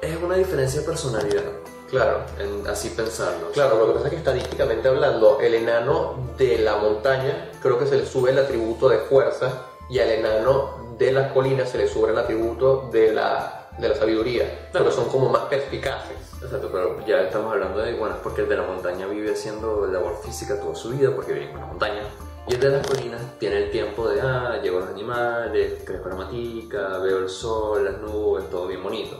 Es 0.00 0.16
una 0.22 0.36
diferencia 0.36 0.80
de 0.80 0.86
personalidad, 0.86 1.42
claro. 1.90 2.20
en 2.38 2.66
así 2.66 2.90
pensarlo. 2.90 3.50
Claro, 3.52 3.78
lo 3.78 3.86
que 3.88 3.92
pasa 3.94 4.04
es 4.06 4.10
que 4.12 4.18
estadísticamente 4.18 4.88
hablando, 4.88 5.40
el 5.40 5.54
enano 5.54 6.16
de 6.36 6.58
la 6.58 6.76
montaña 6.76 7.50
creo 7.62 7.78
que 7.78 7.86
se 7.86 7.96
le 7.96 8.06
sube 8.06 8.30
el 8.30 8.38
atributo 8.38 8.88
de 8.88 8.98
fuerza 8.98 9.62
y 9.88 9.98
al 9.98 10.10
enano 10.10 10.94
de 10.98 11.12
las 11.12 11.32
colinas 11.32 11.70
se 11.70 11.78
le 11.78 11.88
sube 11.88 12.10
el 12.10 12.18
atributo 12.18 12.88
de 12.92 13.12
la, 13.12 13.68
de 13.78 13.88
la 13.88 13.94
sabiduría, 13.96 14.68
Claro. 14.70 14.84
porque 14.86 15.00
son 15.00 15.08
como 15.10 15.28
más 15.30 15.42
perspicaces. 15.46 16.16
Exacto, 16.42 16.68
pero 16.70 17.04
ya 17.06 17.22
estamos 17.22 17.52
hablando 17.52 17.80
de, 17.80 17.94
bueno, 17.94 18.16
es 18.16 18.20
porque 18.20 18.42
el 18.42 18.48
de 18.48 18.56
la 18.58 18.62
montaña 18.64 19.06
vive 19.06 19.32
haciendo 19.32 19.86
labor 19.86 20.20
física 20.22 20.60
toda 20.60 20.74
su 20.74 20.90
vida, 20.90 21.10
porque 21.16 21.32
vive 21.32 21.50
en 21.50 21.56
una 21.56 21.66
montaña. 21.66 22.02
Y 22.48 22.54
el 22.54 22.60
de 22.60 22.70
las 22.70 22.86
colinas 22.86 23.20
tiene 23.40 23.64
el 23.64 23.70
tiempo 23.72 24.08
de, 24.08 24.20
ah, 24.20 24.60
llego 24.62 24.78
los 24.78 24.90
animales, 24.90 25.82
crezco 25.84 26.08
la 26.08 26.14
matica, 26.14 26.98
veo 26.98 27.18
el 27.18 27.28
sol, 27.28 27.84
las 27.84 27.98
nubes, 27.98 28.48
todo 28.50 28.68
bien 28.68 28.82
bonito. 28.82 29.16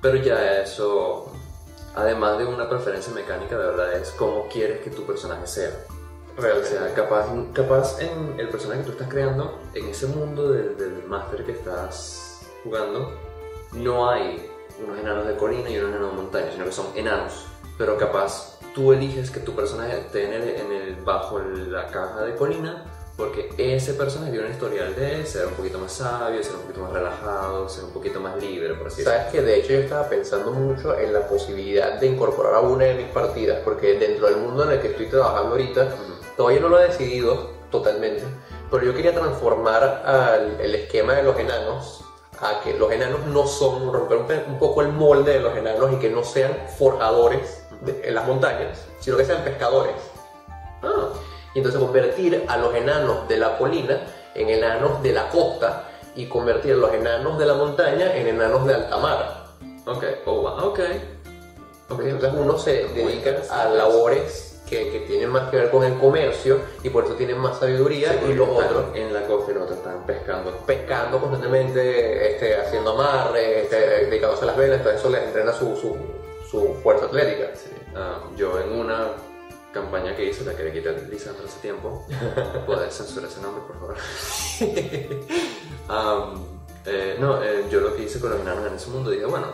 Pero 0.00 0.16
ya 0.18 0.60
eso, 0.60 1.32
además 1.96 2.38
de 2.38 2.44
una 2.44 2.68
preferencia 2.68 3.12
mecánica, 3.12 3.58
de 3.58 3.66
verdad 3.66 3.94
es 3.94 4.10
cómo 4.10 4.46
quieres 4.48 4.80
que 4.80 4.90
tu 4.90 5.02
personaje 5.04 5.44
sea. 5.46 5.72
O 6.38 6.40
sea, 6.40 6.94
capaz, 6.94 7.26
capaz 7.52 8.00
en 8.00 8.38
el 8.38 8.48
personaje 8.48 8.80
que 8.80 8.86
tú 8.86 8.92
estás 8.92 9.08
creando, 9.08 9.58
en 9.74 9.88
ese 9.88 10.06
mundo 10.06 10.52
del, 10.52 10.76
del 10.76 11.02
máster 11.04 11.44
que 11.44 11.52
estás 11.52 12.42
jugando, 12.62 13.18
no 13.72 14.08
hay 14.08 14.48
unos 14.84 14.98
enanos 15.00 15.26
de 15.26 15.36
colina 15.36 15.68
y 15.68 15.78
unos 15.78 15.90
enanos 15.90 16.10
de 16.10 16.16
montaña, 16.16 16.52
sino 16.52 16.64
que 16.66 16.72
son 16.72 16.86
enanos. 16.94 17.46
Pero 17.76 17.96
capaz 17.96 18.55
tú 18.76 18.92
eliges 18.92 19.30
que 19.30 19.40
tu 19.40 19.54
personaje 19.56 19.96
esté 20.00 20.26
en 20.26 20.32
el, 20.34 20.48
en 20.50 20.70
el- 20.70 20.96
bajo 20.96 21.38
la 21.40 21.86
caja 21.86 22.22
de 22.24 22.36
colina 22.36 22.84
porque 23.16 23.48
ese 23.56 23.94
personaje 23.94 24.30
tiene 24.32 24.44
un 24.48 24.52
historial 24.52 24.94
de 24.94 25.24
ser 25.24 25.46
un 25.46 25.54
poquito 25.54 25.78
más 25.78 25.90
sabio, 25.92 26.42
ser 26.42 26.56
un 26.56 26.60
poquito 26.60 26.80
más 26.82 26.92
relajado, 26.92 27.66
ser 27.70 27.84
un 27.84 27.92
poquito 27.92 28.20
más 28.20 28.36
libre, 28.36 28.74
por 28.74 28.88
así. 28.88 29.02
Sabes 29.02 29.32
que 29.32 29.40
de 29.40 29.56
hecho 29.56 29.68
yo 29.72 29.78
estaba 29.78 30.06
pensando 30.10 30.50
mucho 30.50 30.94
en 30.98 31.14
la 31.14 31.26
posibilidad 31.26 31.98
de 31.98 32.08
incorporar 32.08 32.56
a 32.56 32.60
una 32.60 32.84
de 32.84 32.94
mis 32.96 33.06
partidas, 33.06 33.60
porque 33.64 33.94
dentro 33.98 34.26
del 34.26 34.36
mundo 34.36 34.64
en 34.64 34.72
el 34.72 34.80
que 34.82 34.88
estoy 34.88 35.06
trabajando 35.06 35.52
ahorita, 35.52 35.88
todavía 36.36 36.60
no 36.60 36.68
lo 36.68 36.78
he 36.78 36.88
decidido 36.88 37.52
totalmente, 37.70 38.22
pero 38.70 38.84
yo 38.84 38.94
quería 38.94 39.14
transformar 39.14 39.82
al- 40.04 40.60
el 40.60 40.74
esquema 40.74 41.14
de 41.14 41.22
los 41.22 41.38
enanos 41.38 42.04
a 42.40 42.60
que 42.62 42.74
los 42.78 42.90
enanos 42.92 43.24
no 43.26 43.46
son, 43.46 43.92
romper 43.92 44.44
un, 44.48 44.58
poco 44.58 44.82
el 44.82 44.88
molde 44.88 45.32
de 45.34 45.40
los 45.40 45.56
enanos 45.56 45.92
y 45.92 45.96
que 45.96 46.10
no 46.10 46.22
sean 46.24 46.52
forjadores 46.78 47.64
de- 47.80 48.08
en 48.08 48.14
las 48.14 48.26
montañas, 48.26 48.84
sino 49.00 49.16
que 49.16 49.24
sean 49.24 49.42
pescadores. 49.42 49.94
Ah, 50.82 51.08
Y 51.54 51.58
entonces 51.58 51.80
convertir 51.80 52.44
a 52.48 52.56
los 52.58 52.74
enanos 52.74 53.26
de 53.28 53.38
la 53.38 53.56
colina 53.58 54.00
en 54.34 54.50
enanos 54.50 55.02
de 55.02 55.12
la 55.12 55.28
costa 55.30 55.84
y 56.14 56.26
convertir 56.26 56.72
a 56.74 56.76
los 56.76 56.92
enanos 56.92 57.38
de 57.38 57.46
la 57.46 57.54
montaña 57.54 58.14
en 58.14 58.26
enanos 58.28 58.66
de 58.66 58.74
alta 58.74 58.96
mar. 58.98 59.44
ok, 59.86 60.04
oh, 60.26 60.32
ok. 60.68 60.80
Ok, 61.88 62.00
Entonces 62.04 62.38
uno 62.40 62.58
se 62.58 62.88
dedica 62.88 63.30
a 63.50 63.68
labores 63.68 64.55
que, 64.68 64.90
que 64.90 65.00
tienen 65.00 65.30
más 65.30 65.48
que 65.50 65.56
ver 65.56 65.70
con 65.70 65.84
el 65.84 65.94
comercio 65.98 66.60
y 66.82 66.90
por 66.90 67.04
eso 67.04 67.14
tienen 67.14 67.38
más 67.38 67.58
sabiduría 67.58 68.12
Sí, 68.12 68.30
y 68.30 68.34
los 68.34 68.48
otros 68.48 68.86
en 68.94 69.12
la 69.14 69.26
costa 69.26 69.52
otros 69.52 69.78
están 69.78 70.04
pescando. 70.06 70.50
pescando 70.66 71.20
constantemente, 71.20 72.32
este, 72.32 72.56
haciendo 72.56 72.90
amarres, 72.92 73.64
este, 73.64 73.76
dedicándose 74.06 74.42
a 74.44 74.46
las 74.46 74.56
velas, 74.56 74.78
entonces 74.78 75.00
eso 75.00 75.10
les 75.10 75.22
entrena 75.22 75.52
su, 75.52 75.76
su, 75.76 75.96
su 76.50 76.74
fuerza 76.82 77.06
atlética. 77.06 77.50
Sí. 77.54 77.70
Ah, 77.94 78.20
yo 78.36 78.60
en 78.60 78.72
una 78.72 79.12
campaña 79.72 80.16
que 80.16 80.24
hice, 80.24 80.44
la 80.44 80.54
que 80.54 80.64
le 80.64 80.72
quité 80.72 80.88
a 80.88 80.92
Lisandro 80.92 81.44
hace 81.44 81.60
tiempo, 81.60 82.04
¿puedes 82.66 82.94
censurar 82.94 83.28
ese 83.30 83.40
nombre, 83.40 83.62
por 83.66 83.78
favor? 83.78 83.96
Am, 85.88 86.44
eh, 86.84 87.16
no, 87.18 87.42
eh, 87.42 87.64
yo 87.70 87.80
lo 87.80 87.94
que 87.94 88.04
hice 88.04 88.20
con 88.20 88.30
los 88.30 88.40
enanos 88.40 88.66
en 88.66 88.74
ese 88.74 88.90
mundo, 88.90 89.10
dije, 89.10 89.24
bueno, 89.26 89.46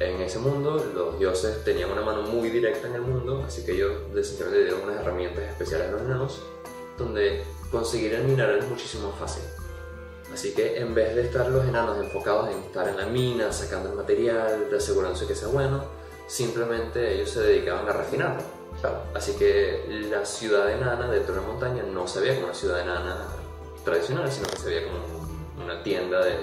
en 0.00 0.18
ese 0.22 0.38
mundo 0.38 0.82
los 0.94 1.18
dioses 1.18 1.62
tenían 1.62 1.90
una 1.90 2.00
mano 2.00 2.22
muy 2.22 2.48
directa 2.48 2.88
en 2.88 2.94
el 2.94 3.02
mundo, 3.02 3.44
así 3.46 3.64
que 3.64 3.72
ellos 3.72 3.92
decidieron 4.14 4.54
dieron 4.54 4.82
unas 4.82 4.96
herramientas 4.96 5.44
especiales 5.44 5.88
a 5.88 5.92
los 5.92 6.00
enanos, 6.00 6.42
donde 6.96 7.44
conseguir 7.70 8.14
el 8.14 8.24
mineral 8.24 8.58
es 8.58 8.66
muchísimo 8.66 9.10
más 9.10 9.18
fácil. 9.18 9.42
Así 10.32 10.54
que 10.54 10.78
en 10.78 10.94
vez 10.94 11.14
de 11.14 11.22
estar 11.22 11.50
los 11.50 11.66
enanos 11.66 11.98
enfocados 11.98 12.50
en 12.50 12.58
estar 12.60 12.88
en 12.88 12.96
la 12.96 13.06
mina, 13.06 13.52
sacando 13.52 13.90
el 13.90 13.96
material, 13.96 14.68
asegurándose 14.74 15.26
que 15.26 15.34
sea 15.34 15.48
bueno, 15.48 15.84
simplemente 16.26 17.16
ellos 17.16 17.30
se 17.30 17.40
dedicaban 17.40 17.86
a 17.86 17.92
refinarlo. 17.92 18.42
Claro. 18.80 19.02
Así 19.14 19.32
que 19.32 19.84
la 20.08 20.24
ciudad 20.24 20.70
enana 20.70 21.10
dentro 21.10 21.34
de 21.34 21.40
la 21.42 21.46
montaña 21.46 21.82
no 21.82 22.08
se 22.08 22.20
veía 22.20 22.36
como 22.36 22.46
una 22.46 22.54
ciudad 22.54 22.80
enana 22.80 23.26
tradicional, 23.84 24.30
sino 24.32 24.48
que 24.48 24.56
se 24.56 24.66
veía 24.66 24.84
como 24.84 25.62
una 25.62 25.82
tienda 25.82 26.24
de, 26.24 26.36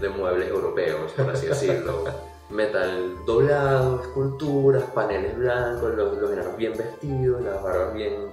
de 0.00 0.08
muebles 0.08 0.48
europeos, 0.48 1.10
por 1.12 1.30
así 1.30 1.46
decirlo. 1.48 2.29
Metal 2.50 3.16
doblado, 3.26 4.02
esculturas, 4.02 4.82
paneles 4.94 5.36
blancos, 5.38 5.94
los, 5.94 6.18
los 6.18 6.32
enanos 6.32 6.56
bien 6.56 6.76
vestidos, 6.76 7.40
las 7.42 7.62
barbas 7.62 7.94
bien 7.94 8.28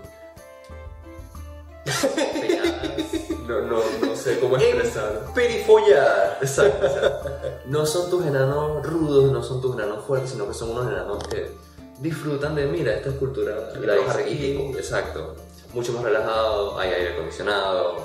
peinadas. 1.85 3.29
No, 3.47 3.61
no, 3.61 3.79
no 4.01 4.15
sé 4.15 4.39
cómo 4.39 4.57
expresarlo. 4.57 5.33
Perifollada. 5.33 6.37
Exacto, 6.41 6.85
exacto. 6.85 7.31
No 7.67 7.85
son 7.85 8.09
tus 8.09 8.25
enanos 8.25 8.85
rudos, 8.85 9.31
no 9.31 9.43
son 9.43 9.61
tus 9.61 9.75
enanos 9.75 10.03
fuertes, 10.05 10.31
sino 10.31 10.47
que 10.47 10.53
son 10.53 10.71
unos 10.71 10.87
enanos 10.91 11.23
que 11.27 11.51
disfrutan 11.99 12.55
de, 12.55 12.65
mira, 12.65 12.93
esta 12.95 13.09
escultura 13.09 13.71
la 13.79 13.97
hice. 14.27 14.69
Exacto. 14.71 15.35
Mucho 15.73 15.93
más 15.93 16.03
relajado, 16.03 16.77
hay 16.79 16.89
aire 16.89 17.13
acondicionado. 17.13 17.97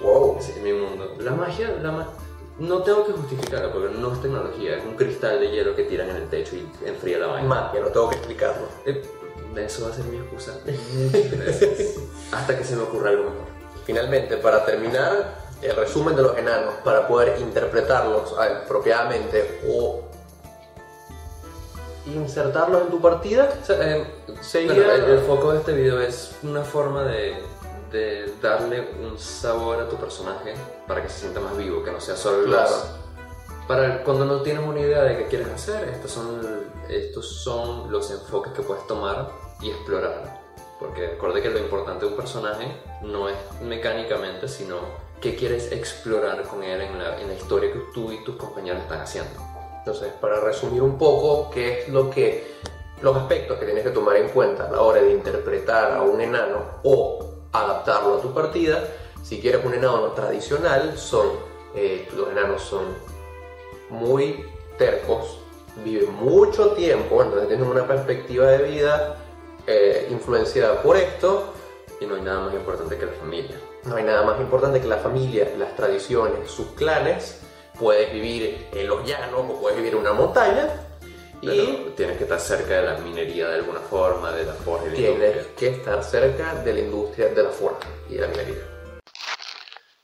Wow. 0.00 0.38
Sí, 0.40 0.54
mi 0.62 0.72
mundo. 0.72 1.14
La 1.20 1.32
magia, 1.32 1.76
la 1.82 1.92
ma- 1.92 2.08
no 2.58 2.82
tengo 2.82 3.04
que 3.06 3.12
justificarla 3.12 3.72
porque 3.72 3.94
no 3.98 4.12
es 4.12 4.22
tecnología, 4.22 4.76
es 4.76 4.84
un 4.84 4.94
cristal 4.94 5.40
de 5.40 5.50
hielo 5.50 5.74
que 5.74 5.84
tiran 5.84 6.10
en 6.10 6.16
el 6.16 6.28
techo 6.28 6.54
y 6.56 6.68
enfría 6.86 7.18
la 7.18 7.26
vaina. 7.26 7.48
Magia, 7.48 7.80
no 7.80 7.88
tengo 7.88 8.10
que 8.10 8.16
explicarlo. 8.16 8.68
Eh, 8.86 9.02
Eso 9.56 9.84
va 9.84 9.90
a 9.90 9.94
ser 9.94 10.04
mi 10.04 10.18
excusa. 10.18 10.58
Hasta 12.32 12.58
que 12.58 12.64
se 12.64 12.76
me 12.76 12.82
ocurra 12.82 13.10
algo 13.10 13.24
mejor. 13.24 13.46
Finalmente, 13.84 14.36
para 14.36 14.64
terminar, 14.64 15.36
el 15.62 15.76
resumen 15.76 16.14
de 16.14 16.22
los 16.22 16.36
enanos, 16.38 16.74
para 16.84 17.08
poder 17.08 17.40
interpretarlos 17.40 18.34
apropiadamente 18.38 19.60
o 19.68 20.02
insertarlos 22.06 22.82
en 22.82 22.88
tu 22.88 23.00
partida, 23.00 23.52
O 23.62 23.64
sea, 23.64 23.96
eh, 23.96 24.06
sería... 24.42 24.74
Bueno, 24.74 24.92
el, 24.92 25.04
el 25.04 25.18
foco 25.20 25.52
de 25.52 25.58
este 25.58 25.72
video 25.72 26.00
es 26.00 26.32
una 26.42 26.62
forma 26.62 27.04
de, 27.04 27.34
de 27.94 28.34
darle 28.42 28.88
un 29.00 29.16
sabor 29.16 29.80
a 29.80 29.88
tu 29.88 29.96
personaje 29.96 30.54
para 30.88 31.00
que 31.00 31.08
se 31.08 31.20
sienta 31.20 31.38
más 31.38 31.56
vivo, 31.56 31.84
que 31.84 31.92
no 31.92 32.00
sea 32.00 32.16
solo 32.16 32.40
el 32.40 32.46
Claro. 32.46 33.04
Para 33.68 34.02
cuando 34.02 34.24
no 34.24 34.42
tienes 34.42 34.66
una 34.66 34.80
idea 34.80 35.04
de 35.04 35.16
qué 35.16 35.28
quieres 35.28 35.48
hacer, 35.48 35.88
estos 35.88 36.10
son, 36.10 36.64
estos 36.88 37.26
son 37.26 37.90
los 37.90 38.10
enfoques 38.10 38.52
que 38.52 38.62
puedes 38.62 38.84
tomar 38.88 39.30
y 39.62 39.70
explorar. 39.70 40.42
Porque 40.80 41.10
recuerde 41.10 41.40
que 41.40 41.50
lo 41.50 41.60
importante 41.60 42.04
de 42.04 42.10
un 42.10 42.16
personaje 42.16 42.66
no 43.02 43.28
es 43.28 43.36
mecánicamente, 43.62 44.48
sino 44.48 44.80
qué 45.20 45.36
quieres 45.36 45.70
explorar 45.70 46.42
con 46.42 46.64
él 46.64 46.80
en 46.80 46.98
la, 46.98 47.18
en 47.20 47.28
la 47.28 47.34
historia 47.34 47.72
que 47.72 47.80
tú 47.94 48.10
y 48.10 48.22
tus 48.24 48.34
compañeros 48.36 48.82
están 48.82 49.00
haciendo. 49.00 49.40
Entonces, 49.78 50.12
para 50.20 50.40
resumir 50.40 50.82
un 50.82 50.98
poco, 50.98 51.48
qué 51.50 51.82
es 51.82 51.88
lo 51.88 52.10
que 52.10 52.54
los 53.00 53.16
aspectos 53.16 53.58
que 53.58 53.66
tienes 53.66 53.84
que 53.84 53.90
tomar 53.90 54.16
en 54.16 54.28
cuenta 54.30 54.66
a 54.66 54.70
la 54.72 54.80
hora 54.80 55.00
de 55.00 55.12
interpretar 55.12 55.92
a 55.92 56.02
un 56.02 56.20
enano 56.20 56.80
o 56.82 57.33
adaptarlo 57.54 58.16
a 58.16 58.20
tu 58.20 58.34
partida, 58.34 58.84
si 59.22 59.40
quieres 59.40 59.64
un 59.64 59.72
enano 59.72 60.08
tradicional, 60.08 60.98
son 60.98 61.28
eh, 61.74 62.08
los 62.16 62.30
enanos 62.30 62.62
son 62.62 62.84
muy 63.90 64.44
tercos, 64.78 65.38
viven 65.84 66.12
mucho 66.14 66.70
tiempo, 66.70 67.22
entonces 67.22 67.48
tienen 67.48 67.66
una 67.66 67.86
perspectiva 67.86 68.46
de 68.46 68.58
vida 68.64 69.16
eh, 69.66 70.08
influenciada 70.10 70.82
por 70.82 70.96
esto. 70.96 71.52
Y 72.00 72.06
no 72.06 72.16
hay 72.16 72.22
nada 72.22 72.46
más 72.46 72.54
importante 72.54 72.98
que 72.98 73.06
la 73.06 73.12
familia. 73.12 73.56
No 73.84 73.96
hay 73.96 74.04
nada 74.04 74.24
más 74.24 74.40
importante 74.40 74.80
que 74.80 74.88
la 74.88 74.98
familia, 74.98 75.50
las 75.56 75.74
tradiciones, 75.76 76.50
sus 76.50 76.66
clanes. 76.72 77.40
Puedes 77.78 78.12
vivir 78.12 78.68
en 78.72 78.88
los 78.88 79.06
llanos 79.06 79.40
o 79.48 79.60
puedes 79.60 79.78
vivir 79.78 79.94
en 79.94 80.00
una 80.00 80.12
montaña 80.12 80.83
y 81.44 81.56
Pero 81.56 81.92
tienes 81.96 82.16
que 82.16 82.24
estar 82.24 82.40
cerca 82.40 82.80
de 82.80 82.86
la 82.86 82.98
minería 82.98 83.48
de 83.48 83.56
alguna 83.56 83.80
forma, 83.80 84.32
de 84.32 84.44
la 84.44 84.54
forja 84.54 84.86
y 84.86 84.90
la 84.90 84.96
tienes 84.96 85.36
industria. 85.36 85.56
que 85.56 85.68
estar 85.68 86.02
cerca 86.02 86.54
de 86.62 86.72
la 86.72 86.80
industria 86.80 87.28
de 87.28 87.42
la 87.42 87.50
forja 87.50 87.88
y 88.08 88.14
de 88.14 88.20
la 88.20 88.28
minería. 88.28 88.74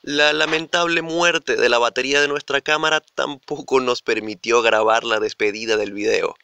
La 0.02 0.32
lamentable 0.32 1.02
muerte 1.02 1.56
de 1.56 1.68
la 1.68 1.78
batería 1.78 2.20
de 2.20 2.28
nuestra 2.28 2.60
cámara 2.60 3.00
tampoco 3.14 3.80
nos 3.80 4.02
permitió 4.02 4.62
grabar 4.62 5.04
la 5.04 5.20
despedida 5.20 5.76
del 5.76 5.92
video. 5.92 6.36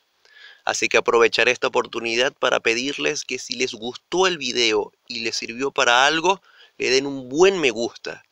Así 0.64 0.88
que 0.88 0.98
aprovecharé 0.98 1.52
esta 1.52 1.68
oportunidad 1.68 2.32
para 2.34 2.60
pedirles 2.60 3.24
que 3.24 3.38
si 3.38 3.54
les 3.54 3.72
gustó 3.72 4.26
el 4.26 4.36
video 4.36 4.92
y 5.06 5.20
les 5.20 5.36
sirvió 5.36 5.70
para 5.70 6.06
algo, 6.06 6.42
le 6.76 6.90
den 6.90 7.06
un 7.06 7.28
buen 7.28 7.60
me 7.60 7.70
gusta. 7.70 8.24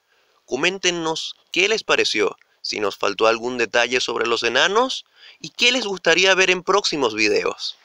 Coméntenos 0.45 1.37
qué 1.53 1.69
les 1.69 1.85
pareció, 1.85 2.37
si 2.65 2.81
nos 2.81 2.97
faltó 2.97 3.27
algún 3.27 3.59
detalle 3.59 4.01
sobre 4.01 4.27
los 4.27 4.43
enanos 4.43 5.05
y 5.39 5.51
qué 5.51 5.71
les 5.71 5.85
gustaría 5.85 6.35
ver 6.35 6.51
en 6.51 6.63
próximos 6.63 7.15
videos. 7.15 7.77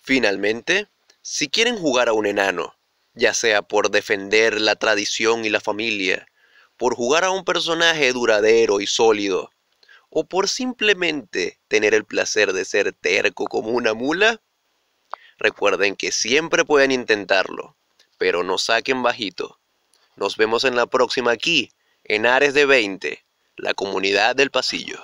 Finalmente, 0.00 0.88
si 1.22 1.48
quieren 1.48 1.78
jugar 1.78 2.08
a 2.08 2.12
un 2.12 2.26
enano, 2.26 2.74
ya 3.14 3.32
sea 3.32 3.62
por 3.62 3.92
defender 3.92 4.60
la 4.60 4.74
tradición 4.74 5.44
y 5.44 5.48
la 5.48 5.60
familia, 5.60 6.26
por 6.76 6.96
jugar 6.96 7.22
a 7.22 7.30
un 7.30 7.44
personaje 7.44 8.12
duradero 8.12 8.80
y 8.80 8.88
sólido, 8.88 9.52
o 10.10 10.24
por 10.24 10.48
simplemente 10.48 11.60
tener 11.68 11.94
el 11.94 12.04
placer 12.04 12.52
de 12.52 12.64
ser 12.64 12.92
terco 12.94 13.46
como 13.46 13.70
una 13.70 13.94
mula, 13.94 14.40
recuerden 15.38 15.94
que 15.94 16.10
siempre 16.10 16.64
pueden 16.64 16.90
intentarlo, 16.90 17.76
pero 18.18 18.42
no 18.42 18.58
saquen 18.58 19.04
bajito. 19.04 19.60
Nos 20.16 20.36
vemos 20.36 20.64
en 20.64 20.74
la 20.74 20.86
próxima 20.86 21.30
aquí, 21.30 21.70
en 22.04 22.26
Ares 22.26 22.52
de 22.52 22.66
20, 22.66 23.24
la 23.56 23.72
comunidad 23.72 24.36
del 24.36 24.50
pasillo. 24.50 25.02